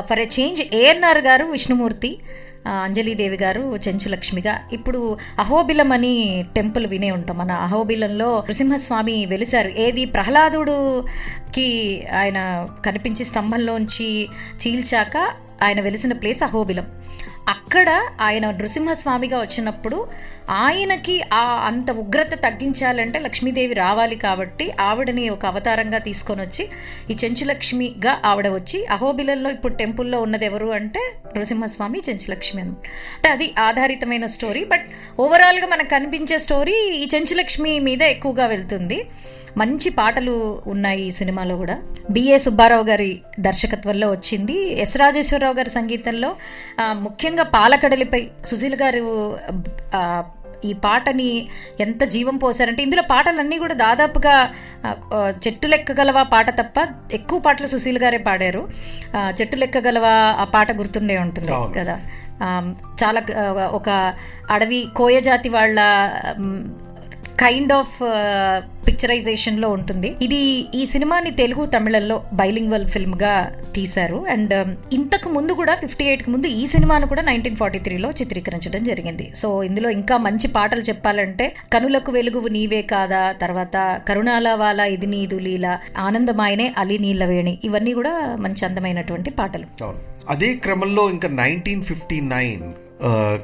ఫర్ 0.00 0.20
ఎ 0.20 0.28
చేంజ్ 0.40 0.75
ఏఎన్ఆర్ 0.75 1.18
గారు 1.18 1.44
విష్ణుమూర్తి 1.44 2.18
అంజలీదేవి 2.66 3.37
గారు 3.37 3.78
చెంచులక్ష్మిగా. 3.88 4.61
ఇప్పుడు 4.73 5.18
అహోబిలం 5.38 5.92
అని 5.92 6.44
టెంపుల్ 6.56 6.87
వినే 6.87 7.11
ఉంటాం. 7.11 7.38
మన 7.38 7.52
అహోబిలంలో 7.52 8.44
నృసింహస్వామి 8.49 9.26
వెలిశారు. 9.26 9.68
ఏది 9.68 10.04
ప్రహ్లాదుడుకి 10.04 12.02
ఆయన 12.14 12.66
కనిపించి 12.85 13.25
స్తంభంలోంచి 13.25 14.28
చీల్చాక 14.66 15.16
ఆయన 15.62 15.80
వెలిసిన 15.80 16.12
ప్లేస్ 16.12 16.42
అహోబిలం. 16.42 16.87
అక్కడ 17.48 17.90
ఆయన 18.20 18.50
నృసింహస్వామిగా 18.50 19.40
వచ్చినప్పుడు 19.40 20.06
ఆయనకి 20.50 21.22
ఆ 21.32 21.66
అంత 21.66 21.90
ఉగ్రత 21.90 22.34
తగ్గించాలంటే 22.34 23.18
లక్ష్మీదేవి 23.18 23.74
రావాలి 23.74 24.16
కాబట్టి 24.16 24.72
ఆవిడని 24.80 25.28
ఒక 25.30 25.46
అవతారంగా 25.46 25.98
తీసుకొని 25.98 26.42
వచ్చి 26.42 26.64
ఈ 27.10 27.16
చెంచులక్ష్మిగా 27.24 28.20
ఆవిడ 28.24 28.48
వచ్చి 28.48 28.86
అహోబిలల్లో 28.86 29.50
ఇప్పుడు 29.50 29.74
టెంపుల్లో 29.74 30.20
ఉన్నది 30.22 30.46
ఎవరు 30.46 30.66
అంటే 30.70 31.00
నృసింహస్వామి 31.36 32.02
చెంచులక్ష్మి 32.08 32.62
అని 32.62 32.74
అంటే 33.16 33.28
అది 33.28 33.54
ఆధారితమైన 33.58 34.26
స్టోరీ 34.26 34.64
బట్ 34.64 34.86
ఓవరాల్గా 35.20 35.66
మనకు 35.66 35.88
కనిపించే 35.88 36.38
స్టోరీ 36.38 36.76
ఈ 36.96 37.08
చెంచులక్ష్మి 37.14 37.78
మీద 37.78 38.02
ఎక్కువగా 38.02 38.46
వెళ్తుంది. 38.46 39.06
మంచి 39.56 39.90
పాటలు 39.90 40.62
ఉన్నాయి 40.66 41.02
ఈ 41.02 41.10
సినిమాలో 41.10 41.56
కూడా. 41.56 41.78
బిఏ 42.10 42.38
సుబ్బారావు 42.38 42.84
గారి 42.84 43.20
దర్శకత్వంలో 43.40 44.10
వచ్చింది. 44.10 44.72
ఎస్ 44.80 44.96
రాజేశ్వరరావు 44.96 45.54
గారి 45.54 45.70
సంగీతంలో 45.70 46.36
ముఖ్యంగా 46.80 47.42
పాలకడలిపై 47.42 48.28
సుశీల్ 48.44 48.75
గారు 48.75 49.38
ఈ 50.64 50.72
పాటని 50.72 51.48
ఎంత 51.80 52.04
జీవం 52.04 52.36
పోసారంటే 52.36 52.82
ఇందులో 52.82 53.02
పాటలన్నీ 53.10 53.58
కూడా 53.58 53.75
దాదాపుగా 53.75 54.50
చెట్టు 55.30 55.66
లెక్కగలవా 55.66 56.22
పాట 56.22 56.50
తప్ప 56.50 56.88
ఎక్కువ 57.12 57.38
పాటలు 57.38 57.66
సుశీల్ 57.66 57.98
గారే 57.98 58.18
పాడారు. 58.18 58.68
చెట్టు 59.16 59.56
లెక్కగలవా 59.56 60.36
ఆ 60.40 60.44
పాట 60.44 60.72
గుర్తుండే 60.72 61.18
ఉంటుంది. 61.18 61.78
కదా. 61.78 62.00
చాలా 63.04 63.22
ఒక 63.72 64.14
అడవి 64.50 64.86
కోయ 64.96 65.20
జాతి 65.20 65.48
వాళ్ళ 65.48 65.80
కైండ్ 67.43 67.73
ఆఫ్ 67.78 67.97
పిక్చరైజేషన్లో 68.87 69.69
ఉంటుంది. 69.76 70.09
ఇది 70.26 70.38
ఈ 70.81 70.83
సినిమాని 70.93 71.31
తెలుగు 71.40 71.62
తమిళంలో 71.75 72.16
బైలింగ్వల్ 72.40 72.87
ఫిల్మ్గా 72.93 73.33
తీశారు. 73.76 74.19
అండ్ 74.35 74.52
um, 74.59 74.71
ఇంతకు 74.97 75.28
ముందు 75.37 75.52
కూడా 75.61 75.75
ఫిఫ్టీ 75.83 76.05
ఎయిట్కి 76.11 76.31
ముందు 76.35 76.49
ఈ 76.61 76.62
సినిమాను 76.75 77.09
కూడా 77.12 77.23
నైన్టీన్ 77.28 77.59
ఫార్టీ 77.61 77.81
త్రీలో 77.87 78.11
చిత్రీకరించడం 78.21 78.85
జరిగింది. 78.90 79.26
సో 79.40 79.50
ఇందులో 79.69 79.90
ఇంకా 79.99 80.16
మంచి 80.26 80.49
పాటలు 80.57 80.85
చెప్పాలంటే 80.90 81.49
కనులకు 81.75 82.12
వెలుగు 82.19 82.43
నీవే 82.57 82.83
కాదా 82.95 83.23
తర్వాత 83.43 83.76
కరుణాల 84.09 84.49
వాల 84.62 84.81
ఇది 84.97 85.11
నీదు 85.16 85.38
లీల 85.47 85.66
ఆనందమాయనే 86.07 86.69
అలి 86.85 86.99
నీళ్ళవేణి 87.07 87.55
ఇవన్నీ 87.71 87.95
కూడా 88.00 88.14
మంచి 88.47 88.64
అందమైనటువంటి 88.71 89.33
పాటలు. 89.43 89.69
అదే 90.35 90.50
క్రమంలో 90.64 91.05
ఇంకా 91.14 91.28
నైన్టీన్ 91.43 91.87
ఫిఫ్టీ 91.90 92.19
నైన్ 92.35 92.66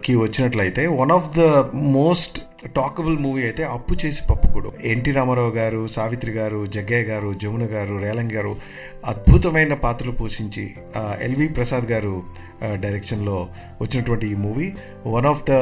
కి 0.05 0.17
వచ్చినట్లయితే 0.17 0.87
one 0.87 1.11
of 1.11 1.39
the 1.39 1.41
most 1.75 2.43
talkable 2.77 3.19
movie 3.19 3.43
అయితే 3.43 3.63
అప్పు 3.65 3.95
చేసి 4.07 4.23
పప్పుకుడు 4.31 4.73
ఎన్టీ 4.85 5.11
రామారావు 5.11 5.51
గారు 5.51 5.87
సావిత్రి 5.87 6.33
గారు 6.33 6.67
జగ్గయ్య 6.67 7.03
గారు 7.03 7.35
జమున 7.35 7.65
గారు 7.65 7.95
రేలంగ్ 8.03 8.31
గారు 8.31 8.57
అద్భుతమైన 9.07 9.75
పాత్రలు 9.75 10.13
పోషించి 10.13 10.75
ఎల్వి 11.21 11.49
ప్రసాద్ 11.49 11.85
గారు 11.85 12.23
డైరెక్షన్లో 12.75 13.49
వచ్చినటువంటి 13.81 14.27
ఈ 14.27 14.35
movie 14.35 14.73
one 15.07 15.27
of 15.27 15.43
the 15.51 15.53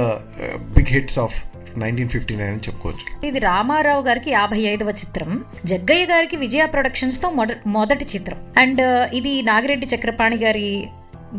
big 0.76 0.86
hits 0.86 1.18
of 1.18 1.44
nineteen 1.78 2.08
fifty 2.08 2.36
nine 2.36 2.50
అని 2.50 2.60
చెప్పుకోవచ్చు. 2.60 3.26
ఇది 3.26 3.38
రామారావు 3.38 4.02
గారికి 4.02 4.30
యాభై 4.30 4.60
ఐదవ 4.60 4.88
చిత్రం 4.88 5.44
జగ్గయ్య 5.64 6.06
గారికి 6.06 6.36
విజయ 6.36 6.66
ప్రొడక్షన్స్తో 6.66 7.30
మొదటి 7.66 8.04
చిత్రం. 8.04 8.38
అండ్ 8.58 8.80
ఇది 9.14 9.42
నాగిరెడ్డి 9.42 9.86
చక్రపాణి 9.94 10.36
గారి 10.36 10.88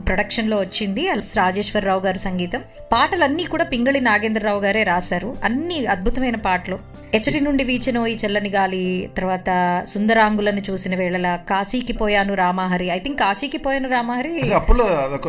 ప్రొడక్షన్లో 0.08 0.58
వచ్చింది. 0.58 1.08
రాజేశ్వరరావు 1.38 2.00
గారి 2.00 2.20
సంగీతం. 2.20 2.62
పాటలన్నీ 2.92 3.44
కూడా 3.44 3.64
పింగళి 3.64 4.00
నాగేంద్రరావు 4.02 4.60
గారే 4.60 4.84
రాశారు. 4.84 5.36
అన్ని 5.44 5.86
అద్భుతమైన 5.86 6.36
పాటలు. 6.36 6.80
ఎచ్చటి 7.14 7.40
నుండి 7.42 7.64
వీచెనో 7.64 8.08
ఈ 8.08 8.18
చల్లని 8.26 8.50
గాలి 8.50 9.10
తర్వాత 9.18 9.50
సుందరాంగులను 9.88 10.62
చూసిన 10.70 10.96
వేళల 10.96 11.40
కాశీకి 11.50 11.94
పోయాను 11.94 12.34
రామాహరి. 12.34 12.90
ఐ 12.90 13.00
థింక్ 13.00 13.20
కాశీకి 13.20 13.58
పోయాను 13.58 13.90
రామహరి. 13.90 14.54
అప్పుడు 14.54 14.84
అదొక 14.84 15.28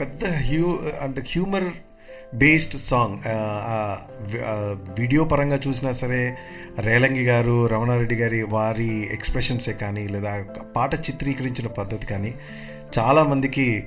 పెద్ద 0.00 0.24
హ్యూ 0.24 0.78
అంటే 1.02 1.20
హ్యూమర్ 1.20 1.68
బేస్డ్ 2.34 2.76
సాంగ్. 2.80 3.16
వీడియో 5.00 5.24
పరంగా 5.24 5.60
చూసినా 5.68 5.92
సరే 5.92 6.36
రేలంగి 6.78 7.24
గారు 7.24 7.66
రమణారెడ్డి 7.66 8.14
గారి 8.14 8.42
వారి 8.42 9.08
ఎక్స్ప్రెషన్సే 9.12 9.72
కానీ 9.72 10.08
లేదా 10.08 10.44
పాట 10.76 10.94
చిత్రీకరించిన 10.94 11.66
పద్ధతి 11.66 12.06
కానీ 12.06 12.34
చాలా 12.98 13.22
మందికి 13.22 13.84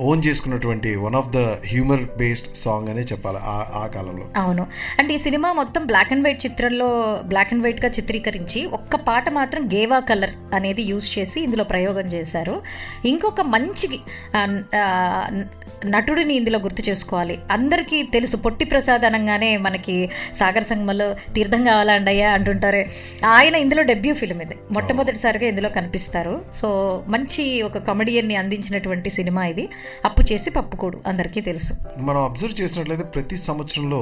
ఓన్ 0.00 0.22
చేసుకున్నటువంటి 0.26 0.96
one 0.96 1.14
of 1.14 1.28
the 1.28 1.38
humour 1.38 2.02
based 2.16 2.56
song 2.56 2.88
అనే 2.88 3.00
చెప్పాలి 3.00 3.38
ఆ- 3.40 3.88
కాలంలో. 3.94 4.28
అవును. 4.36 4.66
అండ్ 4.98 5.12
ఈ 5.12 5.18
సినిమా 5.18 5.52
మొత్తం 5.52 5.86
బ్లాక్ 5.86 6.12
అండ్ 6.12 6.26
వైట్ 6.26 6.46
చిత్రంలో 6.46 7.20
బ్లాక్ 7.24 7.52
అండ్ 7.52 7.64
వైట్గా 7.64 7.90
చిత్రీకరించి 7.90 8.66
ఒక్క 8.66 8.96
పాట 8.96 9.28
మాత్రం 9.28 9.66
గేవా 9.66 9.98
కలర్ 9.98 10.30
అనేది 10.54 10.82
యూజ్ 10.82 11.18
చేసి 11.18 11.40
ఇందులో 11.40 11.64
ప్రయోగం 11.64 12.04
చేశారు. 12.06 12.62
ఇంకొక 13.04 13.40
మంచి 13.40 14.00
నటుడిని 15.86 16.34
ఇందులో 16.34 16.58
గుర్తు 16.58 16.90
చేసుకోవాలి. 16.90 17.38
అందరికీ 17.50 18.02
తెలుసు 18.02 18.36
పొట్టి 18.36 18.64
ప్రసాద్ 18.64 19.02
అనగానే 19.02 19.56
మనకి 19.56 20.10
సాగర్ 20.34 20.64
సంగమలో 20.64 21.14
తీర్థం 21.34 21.64
కావాలండయ్యా 21.64 22.32
అంటుంటారే. 22.32 22.90
ఆయన 23.26 23.54
ఇందులో 23.54 23.82
డెబ్యూ 23.82 24.14
ఫిల్మ్ 24.14 24.42
ఇది. 24.42 24.54
మొట్టమొదటిసారిగా 24.70 25.48
ఇందులో 25.48 25.68
కనిపిస్తారు. 25.68 26.44
సో 26.54 27.02
మంచి 27.08 27.62
ఒక 27.62 27.78
కమెడియన్ని 28.04 28.36
అందించినటువంటి 28.36 29.10
సినిమా 29.10 29.42
ఇది. 29.46 29.62
అప్పు 30.04 30.22
చేసి 30.32 30.48
పప్పుకోడు 30.50 30.96
అందరికీ 31.06 31.40
తెలుసు. 31.40 31.72
మనం 31.98 32.20
అబ్జర్వ్ 32.24 32.56
చేసినట్లయితే 32.60 33.04
ప్రతి 33.04 33.36
సంవత్సరంలో 33.36 34.00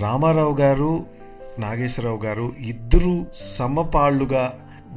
రామారావు 0.00 0.54
గారు 0.56 0.92
నాగేశ్వరరావు 1.58 2.20
గారు 2.24 2.46
ఇద్దరు 2.66 3.12
సమపాళ్ళుగా 3.56 4.44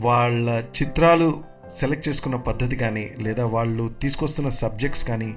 వాళ్ళ 0.04 0.48
చిత్రాలు 0.78 1.28
సెలెక్ట్ 1.76 2.08
చేసుకున్న 2.10 2.38
పద్ధతి 2.48 2.76
కానీ 2.76 3.06
లేదా 3.20 3.46
వాళ్ళు 3.46 3.88
తీసుకొస్తున్న 4.02 4.50
సబ్జెక్ట్స్ 4.62 5.06
కానీ 5.08 5.30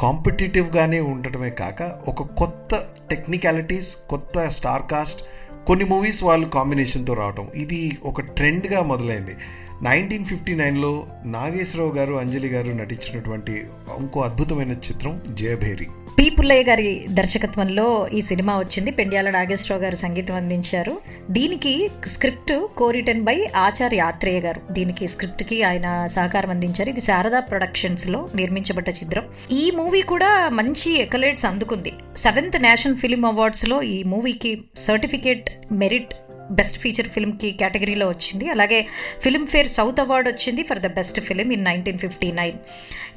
కాంపిటేటివ్గానే 0.00 1.00
ఉండటమే 1.12 1.50
కాక 1.60 1.82
ఒక 2.08 2.22
కొత్త 2.40 2.72
టెక్నికాలిటీస్ 3.10 3.90
కొత్త 4.10 4.48
స్టార్ 4.48 4.86
కాస్ట్ 4.90 5.20
కొన్ని 5.68 5.84
మూవీస్ 5.84 6.24
వాళ్ళు 6.24 6.46
కాంబినేషన్తో 6.46 7.14
రావటం. 7.14 7.48
ఇది 7.54 7.98
ఒక 8.04 8.20
ట్రెండ్గా 8.20 8.82
మొదలైంది. 8.82 9.36
నైన్టీన్ 9.82 10.24
ఫిఫ్టీ 10.24 10.54
నైన్లో 10.54 11.06
నాగేశ్వరరావు 11.24 11.94
గారు 11.94 12.14
అంజలి 12.14 12.48
గారు 12.48 12.68
నటించినటువంటి 12.68 13.66
ఇంకో 13.98 14.20
అద్భుతమైన 14.20 14.70
చిత్రం 14.70 15.20
జయభేరి. 15.34 15.86
పి 16.18 16.30
పుల్లయ్య 16.30 16.62
గారి 16.62 17.06
దర్శకత్వంలో 17.10 18.08
ఈ 18.14 18.20
సినిమా 18.20 18.58
వచ్చింది. 18.58 18.90
పెండ్యాల 18.90 19.30
నాగేశ్వరరావు 19.30 19.82
గారు 19.82 19.94
సంగీతం 19.94 20.34
అందించారు. 20.34 21.00
దీనికి 21.30 21.90
స్క్రిప్ట్ 22.06 22.66
కోరిటన్ 22.76 23.22
బై 23.22 23.48
ఆచార్య 23.56 23.96
యాత్రేయ 23.96 24.40
గారు. 24.40 24.60
దీనికి 24.72 25.08
స్క్రిప్ట్కి 25.08 25.62
ఆయన 25.62 26.06
సహకారం 26.06 26.50
అందించారు. 26.50 26.90
ఇది 26.90 27.00
శారదా 27.00 27.40
ప్రొడక్షన్స్లో 27.40 28.30
నిర్మించబడ్డ 28.34 28.88
చిత్రం. 28.88 29.24
ఈ 29.50 29.70
మూవీ 29.70 30.00
కూడా 30.00 30.48
మంచి 30.48 30.98
ఎకలేట్స్ 30.98 31.46
అందుకుంది. 31.46 31.92
సెవెంత్ 32.16 32.62
నేషనల్ 32.62 32.96
ఫిలిం 32.96 33.24
అవార్డ్స్లో 33.24 33.82
ఈ 33.82 34.02
మూవీకి 34.02 34.62
సర్టిఫికేట్ 34.78 35.50
మెరిట్ 35.72 36.14
బెస్ట్ 36.50 36.78
ఫీచర్ 36.78 37.08
ఫిల్మ్కి 37.08 37.50
కేటగిరీలో 37.50 38.08
వచ్చింది. 38.08 38.48
అలాగే 38.48 38.86
ఫిల్మ్ఫేర్ 39.22 39.68
సౌత్ 39.68 40.00
అవార్డ్ 40.00 40.28
వచ్చింది. 40.28 40.62
For 40.62 40.78
the 40.78 40.86
best 40.86 41.20
film 41.20 41.52
in 41.52 41.64
nineteen 41.64 41.98
fifty 41.98 42.32
nine. 42.32 42.56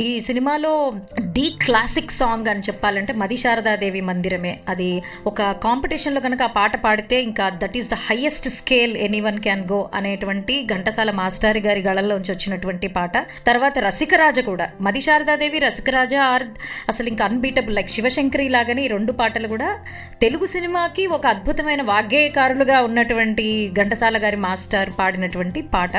ఈ 0.02 0.20
సినిమాలో 0.20 0.94
ది 1.20 1.54
క్లాసిక్ 1.66 2.12
సాంగ్ 2.12 2.48
అని 2.48 2.60
చెప్పాలంటే 2.60 3.14
మది 3.14 3.38
శారదాదేవి 3.38 4.02
మందిరమే. 4.02 4.60
అది 4.70 5.04
ఒక 5.26 5.42
కాంపిటీషన్లో 5.42 6.22
కనుక 6.22 6.42
ఆ 6.44 6.48
పాట 6.48 6.84
పాడితే 6.84 7.22
ఇంకా 7.22 7.50
that 7.50 7.78
is 7.78 7.92
the 7.92 7.94
highest 7.94 8.50
scale 8.50 8.98
anyone 9.20 9.40
can 9.40 9.64
go 9.72 9.90
అనేటువంటి 9.94 10.68
ఘంటసాల 10.74 11.12
మాస్టారి 11.12 11.60
గారి 11.60 11.82
గళల్లోంచి 11.82 12.32
వచ్చినటువంటి 12.32 12.88
పాట. 12.88 13.18
తర్వాత 13.18 13.80
రసికరాజ 13.80 14.40
కూడా. 14.40 14.70
మది 14.82 15.02
శారదాదేవి 15.02 15.60
రసికరాజ 15.60 16.16
ఆర్ 16.16 16.44
అసలు 16.90 17.08
ఇంకా 17.08 17.26
అన్బీటబుల్ 17.26 17.76
లైక్ 17.76 17.90
శివశంకరి 17.90 18.50
లాగానే 18.50 18.86
ఈ 18.86 18.88
రెండు 18.88 19.12
పాటలు 19.12 19.48
కూడా 19.48 19.80
తెలుగు 20.22 20.46
సినిమాకి 20.46 21.08
ఒక 21.08 21.28
అద్భుతమైన 21.28 21.82
వాగ్గేయకారులుగా 21.82 22.82
ఉన్నటువంటి 22.82 23.72
ఘంటసాల 23.74 24.18
గారి 24.24 24.36
మాస్టర్ 24.38 24.90
పాడినటువంటి 25.00 25.62
పాట. 25.62 25.98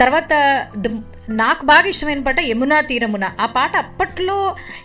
తర్వాత 0.00 0.32
నాకు 1.28 1.66
బాగా 1.66 1.88
ఇష్టమైన 1.88 2.22
పాట 2.22 2.40
యమునా 2.40 2.80
తీరమున. 2.80 3.29
ఆ 3.40 3.46
పాట 3.46 3.76
అప్పట్లో 3.76 4.36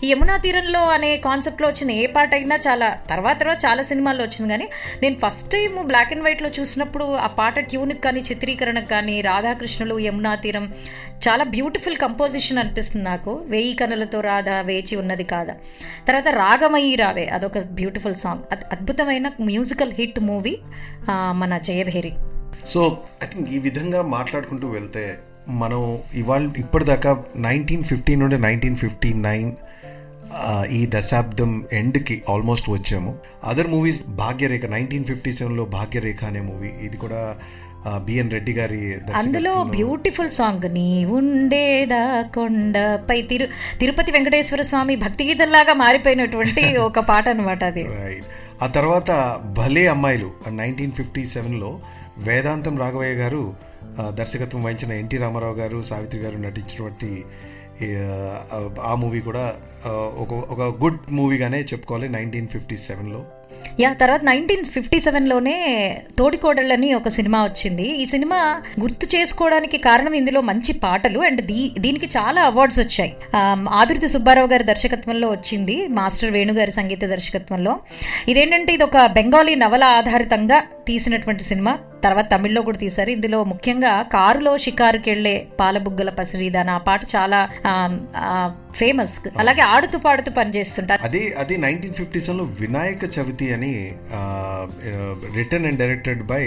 యమునా 0.04 0.36
తీరంలో 0.36 0.82
అనే 0.96 1.16
కాన్సెప్ట్లో 1.16 1.68
వచ్చిన 1.68 1.90
ఏ 1.90 2.06
పాట 2.06 2.34
అయినా 2.34 2.56
చాలా 2.66 2.88
తర్వాత 3.10 3.40
తర్వాత 3.40 3.58
చాలా 3.64 3.82
సినిమాల్లో 3.82 4.24
వచ్చింది. 4.24 4.48
కానీ 4.52 4.68
నేను 5.02 5.16
ఫస్ట్ 5.24 5.50
టైం 5.50 5.72
బ్లాక్ 5.86 6.12
అండ్ 6.12 6.24
వైట్లో 6.24 6.50
చూసినప్పుడు 6.60 7.04
ఆ 7.04 7.26
పాట 7.26 7.58
ట్యూన్కి 7.58 7.98
కానీ 7.98 8.20
చిత్రీకరణకు 8.20 8.88
కానీ 8.88 9.20
రాధాకృష్ణులు 9.20 9.98
యమునా 9.98 10.34
తీరం 10.34 10.66
చాలా 11.28 11.44
బ్యూటిఫుల్ 11.44 11.96
కంపోజిషన్ 11.96 12.58
అనిపిస్తుంది 12.58 13.04
నాకు. 13.04 13.32
వేయి 13.46 13.72
కనులతో 13.72 14.20
రాధా 14.20 14.60
వేచి 14.60 14.96
ఉన్నది 14.96 15.24
కాదా. 15.24 15.54
తర్వాత 16.08 16.28
రాగమయి 16.28 16.94
రావే 16.94 17.26
అదొక 17.26 17.58
బ్యూటిఫుల్ 17.58 18.14
సాంగ్ 18.14 18.42
అద్భుతమైన 18.72 19.30
మ్యూజికల్ 19.40 19.92
హిట్ 19.92 20.20
మూవీ 20.20 20.56
మన 21.32 21.58
జయభేరి. 21.58 22.12
సో 22.66 22.82
ఐ 23.24 23.26
థింక్ 23.26 23.50
ఈ 23.50 23.58
విధంగా 23.58 24.02
మాట్లాడుకుంటూ 24.02 24.68
వెళ్తే 24.68 25.04
మనం 25.54 25.98
ఇవాళ 26.14 26.50
ఇప్పటిదాకా 26.56 27.24
నైన్టీన్ 27.36 27.84
ఫిఫ్టీ 27.84 28.14
నుండి 28.16 28.38
నైన్టీన్ 28.38 28.76
ఫిఫ్టీ 28.76 29.12
నైన్ 29.12 29.52
ఈ 30.70 30.86
దశాబ్దం 30.86 31.64
ఎండ్కి 31.72 32.22
ఆల్మోస్ట్ 32.28 32.70
వచ్చాము. 32.70 33.14
Other 33.44 33.66
movies 33.66 34.02
Bhagyarekha 34.06 34.64
nineteen 34.66 35.04
fifty 35.04 35.32
సెవెన్లో 35.32 35.64
భాగ్యరేఖ 35.64 36.24
అనే 36.24 36.40
మూవీ 36.40 36.68
ఇది 36.80 36.96
కూడా 36.96 37.36
బిఎన్ 37.98 38.30
రెడ్డి 38.30 38.52
గారి 38.52 38.94
అందులో 39.14 39.64
బ్యూటిఫుల్ 39.64 40.30
సాంగ్ 40.30 40.64
నీ 40.74 41.04
ఉండేదా 41.04 42.22
కొండపై 42.34 43.22
తిరు 43.22 43.46
తిరుపతి 43.78 44.12
వెంకటేశ్వర 44.12 44.62
స్వామి 44.62 44.96
భక్తి 44.96 45.24
గీతంలాగా 45.24 45.74
మారిపోయినటువంటి 45.74 46.64
ఒక 46.88 46.98
పాట 46.98 47.28
అనమాట 47.28 47.64
అది. 47.64 47.82
రైట్ 47.82 48.26
ఆ 48.62 48.66
తర్వాత 48.66 49.10
భలే 49.44 49.86
అమ్మాయిలు 49.86 50.30
నైన్టీన్ 50.50 50.92
ఫిఫ్టీ 50.92 51.24
సెవెన్లో 51.24 51.80
వేదాంతం 52.18 52.78
రాఘవయ్య 52.78 53.14
గారు 53.14 53.42
దర్శకత్వం 54.12 54.62
వహించిన 54.62 54.92
ఎన్టీ 54.92 55.16
రామారావు 55.16 55.54
గారు 55.54 55.82
సావిత్రి 55.82 56.20
గారు 56.20 56.36
నటించినటువంటి 56.36 57.10
ఆ, 58.82 58.94
మూవీ 58.94 59.20
కూడా 59.20 59.54
ఒక 60.18 60.32
ఒక 60.50 60.62
గుడ్ 60.84 60.98
మూవీగానే 61.10 61.60
చెప్పుకోవాలి 61.62 62.08
నైన్టీన్ 62.08 62.48
ఫిఫ్టీ 62.48 62.76
సెవెన్లో. 62.76 63.20
యా 63.80 63.92
తర్వాత 63.92 64.20
నైన్టీన్ 64.24 64.64
ఫిఫ్టీ 64.64 65.00
సెవెన్లోనే 65.00 65.54
తోడికోడళ్ళని 66.18 66.94
ఒక 66.94 67.08
సినిమా 67.08 67.44
వచ్చింది. 67.44 67.82
ఈ 67.82 68.04
సినిమా 68.04 68.38
గుర్తు 68.80 69.16
చేసుకోవడానికి 69.16 69.78
కారణం 69.78 70.12
ఇందులో 70.12 70.40
మంచి 70.40 70.72
పాటలు 70.72 71.18
అండ్ 71.20 71.40
దీ 71.42 71.72
దీనికి 71.78 72.06
చాలా 72.06 72.42
అవార్డ్స్ 72.42 72.80
వచ్చాయి. 72.80 73.16
ఆమ్, 73.34 73.68
ఆదుర్తి 73.70 74.08
సుబ్బారావు 74.08 74.46
గారి 74.46 74.64
దర్శకత్వంలో 74.64 75.30
వచ్చింది 75.30 75.86
మాస్టర్ 75.88 76.30
వేణు 76.30 76.52
గారి 76.52 76.70
సంగీత 76.70 77.04
దర్శకత్వంలో. 77.04 77.74
ఇదేంటంటే 78.28 78.72
ఇది 78.74 78.84
ఒక 78.84 79.06
బెంగాలీ 79.12 79.54
నవల 79.54 79.84
ఆధారితంగా 79.84 80.60
తీసినటువంటి 80.86 81.42
సినిమా. 81.42 81.78
తర్వాత 82.04 82.26
తమిళ్ళో 82.32 82.60
కూడా 82.62 82.78
తీశారు. 82.84 83.10
ఇందులో 83.16 83.38
ముఖ్యంగా 83.52 83.92
కారులో 84.14 84.52
షికారుకి 84.64 85.08
వెళ్ళే 85.10 85.34
పాలబుగ్గల 85.60 86.10
పసిరిదాన 86.18 86.70
ఆ 86.78 86.82
పాట 86.88 87.02
చాలా 87.14 87.40
ఫేమస్ 88.80 89.14
అలాగే 89.42 89.62
ఆడుతూ 89.74 89.98
పాడుతూ 90.06 90.30
పనిచేస్తుంటారు. 90.38 91.02
అదే 91.08 91.22
అది 91.42 91.54
నైన్టీన్ 91.66 91.94
ఫిఫ్టీ 92.00 92.20
సెవెన్లో 92.20 92.46
వినాయక 92.60 93.04
చవితి 93.16 93.46
అని 93.56 93.72
written 95.38 95.68
and 95.70 95.80
directed 95.82 96.24
by 96.32 96.42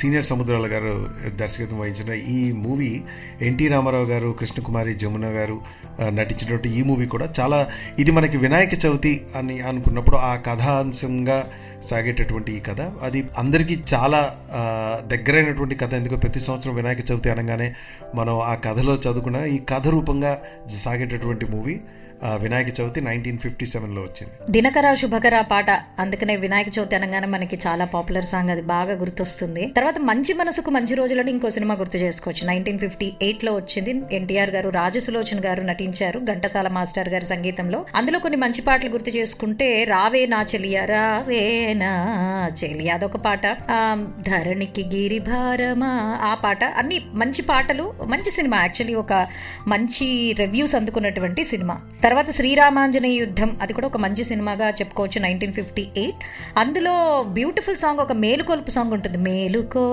senior 0.00 0.24
Samudrala 0.24 0.66
గారు 0.66 0.92
దర్శకత్వం 1.40 1.78
వహించిన 1.80 2.12
ఈ 2.36 2.38
మూవీ 2.64 2.90
ఎన్టీ 3.48 3.66
రామారావు 3.68 4.04
గారు 4.04 4.30
కృష్ణకుమారి 4.40 4.92
జమున 4.94 5.26
గారు 5.36 5.56
నటించినటువంటి 6.18 6.70
ఈ 6.78 6.82
మూవీ 6.82 7.06
కూడా 7.06 7.26
చాలా 7.40 7.58
ఇది 7.98 8.10
మనకి 8.10 8.36
వినాయక 8.36 8.74
చవితి 8.86 9.14
అని 9.36 9.56
అనుకున్నప్పుడు 9.60 10.16
ఆ 10.30 10.32
కథాంశంగా 10.46 11.38
సాగేటటువంటి 11.82 12.52
ఈ 12.52 12.60
కథ. 12.60 12.80
అది 12.80 13.28
అందరికీ 13.38 13.80
చాలా 13.94 14.36
దగ్గరైనటువంటి 15.06 15.74
కథ. 15.74 15.94
ఎందుకో 15.94 16.16
ప్రతి 16.16 16.40
సంవత్సరం 16.40 16.74
వినాయక 16.74 17.12
చవితి 17.12 17.30
అనగానే 17.30 17.74
మనం 18.14 18.38
ఆ 18.38 18.54
కథలో 18.54 18.94
చదువుకున్న 18.94 19.36
ఈ 19.36 19.58
కథ 19.58 19.88
రూపంగా 19.88 20.42
సాగేటటువంటి 20.76 21.46
movie. 21.46 21.80
Vinayaka 22.24 22.80
Chavithi 22.80 23.00
nineteen 23.00 23.38
fifty 23.38 23.66
సెవెన్లో 23.66 24.02
వచ్చింది. 24.02 24.52
దినకర 24.52 24.94
శుభకర 24.94 25.40
పాట 25.40 25.70
అందుకనే 25.70 26.36
వినాయక 26.36 26.66
చవితి 26.78 26.96
అనగానే 26.96 27.26
మనకి 27.26 27.58
చాలా 27.66 27.84
పాపులర్ 27.84 28.24
సాంగ్ 28.24 28.50
అది 28.50 28.62
బాగా 28.62 28.94
గుర్తొస్తుంది. 28.94 29.72
తర్వాత 29.76 29.98
మంచి 29.98 30.32
మనసుకు 30.32 30.70
మంచి 30.70 30.94
రోజులని 30.94 31.30
ఇంకో 31.30 31.50
సినిమా 31.50 31.74
గుర్తు 31.74 31.96
చేసుకోవచ్చు. 31.96 32.46
నైన్టీన్ 32.46 32.78
ఫిఫ్టీ 32.78 33.12
ఎయిట్లో 33.22 33.54
వచ్చింది. 33.54 34.02
ఎన్టీఆర్ 34.12 34.50
గారు 34.50 34.68
రాజసులోచన్ 34.68 35.40
గారు 35.40 35.62
నటించారు 35.62 36.20
ఘంటసాల 36.20 36.68
మాస్టర్ 36.68 37.08
గారి 37.08 37.26
సంగీతంలో. 37.26 37.84
అందులో 37.94 38.18
కొన్ని 38.18 38.36
మంచి 38.36 38.62
పాటలు 38.62 38.90
గుర్తు 38.90 39.10
చేసుకుంటే 39.10 39.84
రావే 39.84 40.26
నా 40.26 40.46
చెలియ 40.54 40.84
రావే 40.84 41.74
నా 41.74 41.92
చెలియా 42.64 42.94
అదొక 42.94 43.16
పాట. 43.16 43.46
ధరణికి 44.20 44.84
గిరి 44.84 45.18
భారమా 45.18 46.18
ఆ 46.22 46.34
పాట. 46.34 46.64
అన్ని 46.64 47.04
మంచి 47.14 47.42
పాటలు 47.42 47.94
మంచి 48.06 48.30
సినిమా. 48.30 48.60
యాక్చువల్లీ 48.60 48.94
ఒక 48.94 49.26
మంచి 49.68 50.34
రివ్యూస్ 50.38 50.74
అందుకున్నటువంటి 50.74 51.44
సినిమా. 51.44 51.80
తర్వాత 52.10 52.30
శ్రీరామాంజనేయ 52.30 53.16
యుద్ధం 53.18 53.50
అది 53.62 53.72
కూడా 53.72 53.86
ఒక 53.86 53.98
మంచి 54.04 54.22
సినిమాగా 54.24 54.68
చెప్పుకోవచ్చు 54.70 55.18
నైన్టీన్ 55.22 55.52
ఫిఫ్టీ 55.52 55.84
ఎయిట్. 55.96 56.22
అందులో 56.58 56.94
బ్యూటిఫుల్ 57.28 57.76
సాంగ్ 57.76 58.00
ఒక 58.06 58.12
మేలుకొల్పు 58.24 58.70
సాంగ్ 58.70 58.92
ఉంటుంది. 58.92 59.18
మేలుకో 59.28 59.86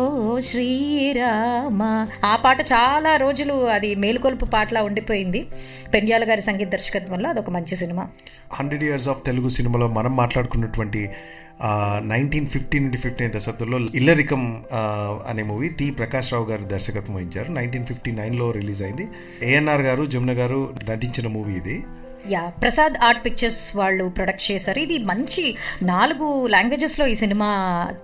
శ్రీరామ. 0.49 1.83
ఆ 2.25 2.35
పాట 2.35 2.59
చాలా 2.73 3.15
రోజులు 3.15 3.55
అది 3.77 3.89
మేలుకొల్పు 3.95 4.45
పాటలా 4.45 4.83
ఉండిపోయింది. 4.83 5.41
పెండ్యాల 5.93 6.29
గారి 6.29 6.41
సంగీత 6.41 6.67
దర్శకత్వంలో 6.67 7.29
అదొక 7.29 7.49
మంచి 7.49 7.75
cinema. 7.75 8.05
Hundred 8.53 8.83
years 8.83 9.09
of 9.13 9.25
Telugu 9.25 9.49
సినిమాలో 9.57 9.89
మనం 9.99 10.15
మాట్లాడుకున్నటువంటి 10.15 11.03
నైన్టీన్ 12.13 12.47
ఫిఫ్టీ 12.47 12.79
నుండి 12.79 12.97
ఫిఫ్టీన్ 12.97 13.31
దశాబ్దంలో 13.35 13.77
ఇల్లరికం 13.99 14.41
అనే 15.29 15.43
మూవీ 15.43 15.69
టి 15.79 15.85
ప్రకాష్ 15.91 16.33
రావు 16.33 16.45
గారు 16.45 16.63
దర్శకత్వం 16.73 17.15
వహించారు. 17.15 17.49
నైన్టీన్ 17.51 17.85
ఫిఫ్టీ 17.85 18.11
నైన్లో 18.11 18.47
రిలీజ్ 18.51 18.83
అయింది. 18.83 19.07
ఏఎన్ఆర్ 19.43 19.81
గారు 19.81 20.03
జమున 20.05 20.33
గారు 20.41 20.59
నటించిన 20.89 21.27
మూవీ 21.37 21.53
ఇది. 21.61 21.77
యా 22.29 22.51
ప్రసాద్ 22.61 23.05
ఆర్ట్ 23.05 23.25
పిక్చర్స్ 23.25 23.75
వాళ్ళు 23.75 24.03
ప్రొడక్ట్ 24.03 24.51
చేశారు. 24.51 24.79
ఇది 24.79 24.97
మంచి 24.97 25.55
నాలుగు 25.83 26.47
లాంగ్వేజెస్లో 26.47 27.07
ఈ 27.07 27.13
సినిమా 27.13 27.49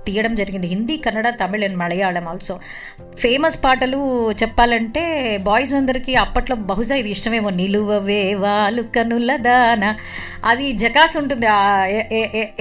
తీయడం 0.06 0.36
జరిగింది. 0.36 0.68
Hindi 0.68 0.98
Kannada 0.98 1.30
Tamil 1.30 1.64
and 1.64 1.78
Malayalam 1.78 2.28
also 2.28 2.60
famous 3.18 3.64
పాటలు 3.64 4.32
చెప్పాలంటే 4.32 5.38
బాయ్స్ 5.38 5.74
అందరికీ 5.74 6.16
అప్పట్లో 6.16 6.56
బహుశా 6.56 6.96
ఇది 6.96 7.10
ఇష్టమేమో. 7.10 7.50
నిలువవే 7.50 8.34
వాలు 8.34 8.82
కనుల 8.82 9.36
దాన. 9.36 9.96
అది 10.46 10.72
జకాస్ 10.72 11.18
ఉంటుంది. 11.18 11.46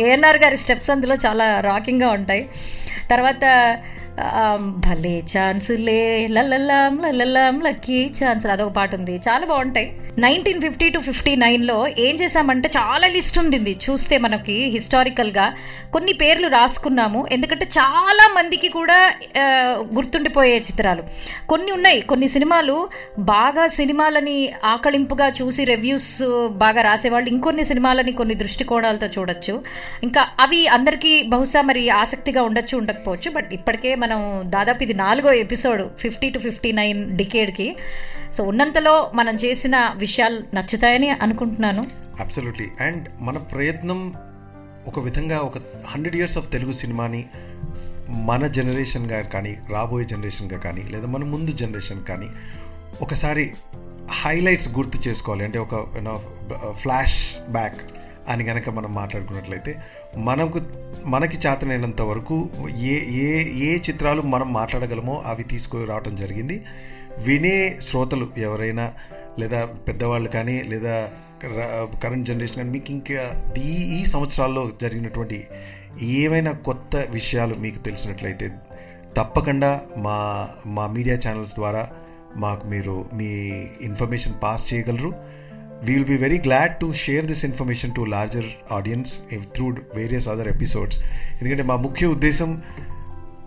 ఏఎన్ఆర్ 0.03 0.37
గారి 0.37 0.57
స్టెప్స్ 0.57 0.91
అందులో 0.91 1.15
చాలా 1.15 1.61
రాకింగ్గా 1.61 2.11
ఉంటాయి. 2.11 2.49
తర్వాత 3.11 3.45
భలే 4.87 5.23
ఛాన్సులే 5.33 6.29
లల్లలాం 6.31 7.01
లలలాం 7.05 7.61
లక్కీ 7.61 8.11
ఛాన్స్ 8.25 8.47
అదొక 8.47 8.73
పాట 8.73 8.95
ఉంది. 8.95 9.21
చాలా 9.29 9.47
బాగుంటాయి. 9.47 9.97
నైన్టీన్ 10.19 10.61
ఫిఫ్టీ 10.61 10.89
టు 10.89 10.99
ఫిఫ్టీ 10.99 11.37
నైన్లో 11.37 11.87
ఏం 11.99 12.15
చేసామంటే 12.15 12.71
చాలా 12.77 13.07
లిస్ట్ 13.07 13.39
ఉంది 13.39 13.79
చూస్తే 13.91 14.19
మనకి 14.19 14.53
హిస్టారికల్గా 14.53 15.55
కొన్ని 15.93 16.13
పేర్లు 16.13 16.49
రాసుకున్నాము. 16.49 17.27
ఎందుకంటే 17.33 17.67
చాలా 17.79 18.35
మందికి 18.35 18.69
కూడా 18.69 19.15
గుర్తుండిపోయే 19.97 20.57
చిత్రాలు. 20.59 21.03
కొన్ని 21.49 21.73
ఉన్నాయి. 21.73 22.01
కొన్ని 22.01 22.29
సినిమాలు 22.29 22.89
బాగా 23.19 23.67
సినిమాలని 23.67 24.53
ఆకళింపుగా 24.65 25.29
చూసి 25.43 25.65
రివ్యూస్ 25.65 26.49
బాగా 26.51 26.83
రాసేవాళ్ళు. 26.83 27.31
ఇంకొన్ని 27.31 27.65
సినిమాలని 27.65 28.13
కొన్ని 28.13 28.35
దృష్టికోణాలతో 28.35 29.07
చూడొచ్చు. 29.07 29.63
ఇంకా 30.03 30.29
అవి 30.41 30.67
అందరికీ 30.67 31.23
బహుశా 31.23 31.63
మరి 31.63 31.89
ఆసక్తిగా 31.89 32.43
ఉండొచ్చు 32.43 32.79
ఉండకపోవచ్చు. 32.79 33.31
బట్ 33.31 33.49
ఇప్పటికే 33.53 33.95
మనం 34.03 34.21
దాదాపు 34.45 34.83
ఇది 34.83 34.95
నాలుగో 34.95 35.33
episode 35.33 35.83
fifty 35.99 36.31
to 36.31 36.39
fifty 36.39 36.73
nine 36.73 37.17
డికేడ్కి. 37.17 37.77
So 38.33 38.45
ఉన్నంతలో 38.45 38.95
మనం 39.15 39.35
చేసిన 39.35 39.77
విషయాలు 39.97 40.41
నచ్చుతాయని 40.55 41.11
అనుకుంటున్నాను. 41.11 41.83
అబ్సల్యూట్లీ 42.21 42.69
అండ్ 42.81 43.09
మన 43.21 43.39
ప్రయత్నం 43.39 44.01
ఒక 44.87 44.99
విధంగా 44.99 45.39
ఒక 45.39 45.59
హండ్రెడ్ 45.87 46.17
ఇయర్స్ 46.17 46.39
ఆఫ్ 46.39 46.53
తెలుగు 46.53 46.73
సినిమాని 46.73 47.25
మన 48.09 48.47
జనరేషన్గా 48.47 49.21
కానీ 49.23 49.53
రాబోయే 49.71 50.07
జనరేషన్గా 50.07 50.59
కానీ 50.59 50.83
లేదా 50.83 51.07
మన 51.07 51.25
ముందు 51.25 51.51
జనరేషన్ 51.51 52.05
కానీ 52.05 52.29
ఒకసారి 53.03 53.45
హైలైట్స్ 54.23 54.69
గుర్తు 54.77 55.09
చేసుకోవాలి. 55.09 55.45
అంటే 55.45 55.59
ఒక 55.59 55.75
ఫ్లాష్ 56.73 57.19
బ్యాక్ 57.51 57.81
అని 58.29 58.45
కనుక 58.45 58.69
మనం 58.69 58.95
మాట్లాడుకున్నట్లయితే 58.95 59.73
మనకు 60.17 60.59
మనకి 61.07 61.49
చేతనైనంత 61.49 62.03
వరకు 62.03 62.51
ఏ 62.79 62.97
ఏ 62.99 63.45
ఏ 63.45 63.79
చిత్రాలు 63.79 64.23
మనం 64.23 64.53
మాట్లాడగలమో 64.53 65.23
అవి 65.27 65.43
తీసుకురావటం 65.43 66.17
జరిగింది. 66.17 66.65
వినే 67.19 67.79
శ్రోతలు 67.83 68.29
ఎవరైనా 68.37 68.93
లేదా 69.39 69.65
పెద్దవాళ్ళు 69.65 70.29
కానీ 70.29 70.63
లేదా 70.63 71.11
కరెంట్ 72.03 72.29
జనరేషన్ 72.29 72.57
కానీ 72.57 72.71
మీకు 72.71 72.91
ఇంకా 72.91 73.53
ఈ 73.63 74.01
ఈ 74.01 74.05
సంవత్సరాల్లో 74.05 74.71
జరిగినటువంటి 74.83 75.45
ఏమైనా 76.03 76.53
కొత్త 76.53 76.97
విషయాలు 76.97 77.55
మీకు 77.55 77.79
తెలిసినట్లయితే 77.79 78.53
తప్పకుండా 79.17 79.81
మా 79.97 80.49
మా 80.67 80.87
మీడియా 80.87 81.17
ఛానల్స్ 81.17 81.55
ద్వారా 81.55 81.89
మాకు 82.37 82.67
మీరు 82.67 83.05
మీ 83.13 83.31
ఇన్ఫర్మేషన్ 83.83 84.35
పాస్ 84.43 84.75
చేయగలరు. 84.75 85.42
We 85.87 85.93
will 85.93 86.05
be 86.05 86.17
very 86.17 86.39
glad 86.39 86.73
to 86.81 86.93
share 86.93 87.27
this 87.27 87.45
information 87.45 87.95
to 87.95 88.01
larger 88.01 88.47
audience 88.73 89.13
through 89.55 89.69
various 89.95 90.29
other 90.29 90.49
episodes 90.49 90.99
ఎందుకంటే 91.41 91.63
మా 91.63 91.77
ముఖ్య 91.77 92.07
ఉద్దేశం 92.07 92.63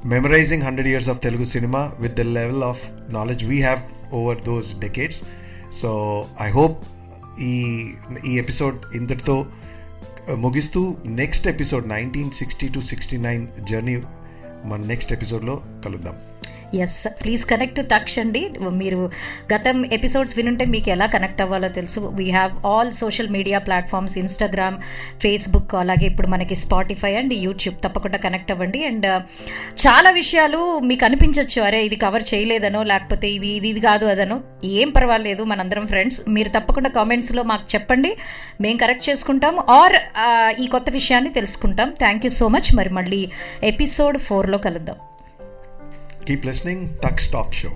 memorizing 0.06 0.64
hundred 0.64 0.88
years 0.88 1.10
of 1.10 1.20
Telugu 1.24 1.44
cinema 1.46 1.92
with 2.00 2.14
the 2.14 2.20
level 2.20 2.64
of 2.64 2.82
knowledge 3.10 3.46
we 3.46 3.62
have 3.62 3.80
over 4.14 4.42
those 4.42 4.80
decades 4.80 5.22
so 5.72 5.92
I 6.42 6.50
hope 6.50 6.78
ఈ 7.42 7.54
ఈ 8.26 8.38
episode 8.38 8.96
ఇంతటితో 8.96 9.46
ముగిస్తూ 10.36 10.96
next 11.06 11.48
episode 11.48 11.90
nineteen 11.90 12.32
sixty 12.32 12.70
to 12.70 12.80
sixty 12.80 13.18
nine 13.18 13.48
journey 13.64 14.02
మన 14.66 14.82
next 14.86 15.14
ఎపిసోడ్లో 15.14 15.62
కలుద్దాం. 15.86 16.16
Yes 16.84 17.08
please 17.22 17.44
connect 17.52 17.78
to 17.80 17.84
Taksh 17.94 18.14
అండి 18.24 18.42
మీరు 18.82 19.00
గతం 19.54 19.78
ఎపిసోడ్స్ 19.98 20.36
వినుంటే 20.38 20.66
మీకు 20.74 20.90
ఎలా 20.96 21.08
కనెక్ట్ 21.16 21.42
అవ్వాలో 21.46 21.70
తెలుసు. 21.78 22.00
We 22.20 22.28
have 22.38 22.54
all 22.72 22.92
social 23.02 23.30
media 23.36 23.60
platforms 23.68 24.18
Instagram 24.24 24.78
Facebook 25.24 25.76
అలాగే 25.84 26.06
ఇప్పుడు 26.12 26.30
మనకి 26.34 26.56
స్పాటిఫై 26.64 27.12
అండ్ 27.22 27.34
యూట్యూబ్ 27.46 27.78
తప్పకుండా 27.86 28.20
కనెక్ట్ 28.26 28.52
అవ్వండి. 28.56 28.82
అండ్ 28.90 29.08
uh, 29.12 29.20
చాలా 29.84 30.10
విషయాలు 30.20 30.60
మీకు 30.90 31.04
అనిపించవచ్చు 31.08 31.60
అరే 31.68 31.80
ఇది 31.88 31.98
కవర్ 32.04 32.26
చేయలేదనో 32.32 32.84
లేకపోతే 32.92 33.28
ఇది 33.38 33.50
ఇది 33.58 33.68
ఇది 33.74 33.82
కాదు 33.90 34.06
అదనో. 34.14 34.38
ఏం 34.80 34.90
పర్వాలేదు 34.98 35.44
మనందరం 35.52 35.86
ఫ్రెండ్స్ 35.94 36.20
మీరు 36.38 36.52
తప్పకుండా 36.58 36.92
కామెంట్స్లో 37.00 37.44
మాకు 37.52 37.68
చెప్పండి. 37.76 38.14
మేము 38.66 38.78
కరెక్ట్ 38.84 39.10
చేసుకుంటాం. 39.10 39.56
ఆర్ 39.80 39.98
uh, 40.26 40.52
ఈ 40.64 40.68
కొత్త 40.76 40.90
విషయాన్ని 41.00 41.34
తెలుసుకుంటాం. 41.40 41.90
థ్యాంక్ 42.04 42.26
యూ 42.28 42.34
సో 42.42 42.48
మచ్ 42.56 42.72
మరి 42.82 42.94
మళ్ళీ 43.00 43.22
ఎపిసోడ్ 43.74 44.18
ఫోర్లో 44.30 44.60
కలుద్దాం. 44.68 44.98
Keep 46.28 46.46
listening 46.46 46.86
Taksh 47.04 47.28
talk 47.32 47.54
show 47.54 47.72